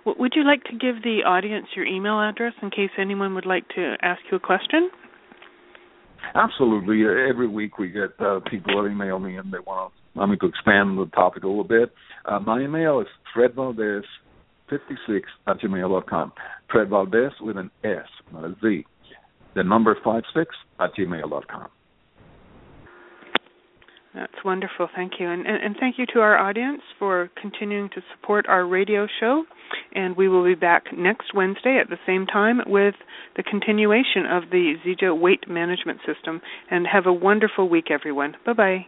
Would 0.06 0.32
you 0.34 0.44
like 0.44 0.64
to 0.64 0.72
give 0.72 1.02
the 1.02 1.20
audience 1.26 1.66
your 1.74 1.84
email 1.84 2.20
address 2.20 2.54
in 2.62 2.70
case 2.70 2.90
anyone 2.96 3.34
would 3.34 3.44
like 3.44 3.68
to 3.74 3.96
ask 4.02 4.20
you 4.30 4.38
a 4.38 4.40
question? 4.40 4.88
Absolutely. 6.34 7.02
Every 7.02 7.48
week 7.48 7.78
we 7.78 7.88
get 7.88 8.10
uh, 8.20 8.40
people 8.50 8.82
that 8.82 8.88
email 8.88 9.18
me 9.18 9.36
and 9.36 9.52
they 9.52 9.58
want 9.58 9.92
to 9.92 10.18
want 10.18 10.30
me 10.30 10.38
to 10.38 10.46
expand 10.46 10.96
the 10.96 11.06
topic 11.14 11.44
a 11.44 11.46
little 11.46 11.64
bit. 11.64 11.92
Uh, 12.24 12.40
my 12.40 12.60
email 12.60 13.00
is 13.00 13.06
Valdes 13.36 14.04
56 14.68 15.28
at 15.46 15.58
gmail.com. 15.58 16.32
Fred 16.70 16.88
Valdes 16.88 17.32
with 17.40 17.56
an 17.56 17.70
S, 17.84 18.06
not 18.32 18.44
a 18.44 18.54
Z. 18.60 18.84
The 19.54 19.62
number 19.62 19.94
56 19.94 20.54
at 20.80 20.94
gmail.com. 20.94 21.68
That's 24.16 24.44
wonderful. 24.44 24.88
Thank 24.96 25.14
you. 25.20 25.28
And, 25.30 25.46
and, 25.46 25.62
and, 25.62 25.76
thank 25.78 25.98
you 25.98 26.06
to 26.14 26.20
our 26.20 26.38
audience 26.38 26.80
for 26.98 27.30
continuing 27.40 27.90
to 27.90 28.00
support 28.14 28.46
our 28.48 28.66
radio 28.66 29.06
show. 29.20 29.44
And 29.94 30.16
we 30.16 30.26
will 30.26 30.42
be 30.42 30.54
back 30.54 30.84
next 30.96 31.34
Wednesday 31.34 31.78
at 31.78 31.90
the 31.90 31.98
same 32.06 32.24
time 32.26 32.60
with 32.66 32.94
the 33.36 33.42
continuation 33.42 34.24
of 34.24 34.44
the 34.50 34.74
ZIJA 34.86 35.20
weight 35.20 35.46
management 35.48 35.98
system. 36.06 36.40
And 36.70 36.86
have 36.86 37.04
a 37.04 37.12
wonderful 37.12 37.68
week, 37.68 37.90
everyone. 37.90 38.36
Bye 38.46 38.54
bye. 38.54 38.86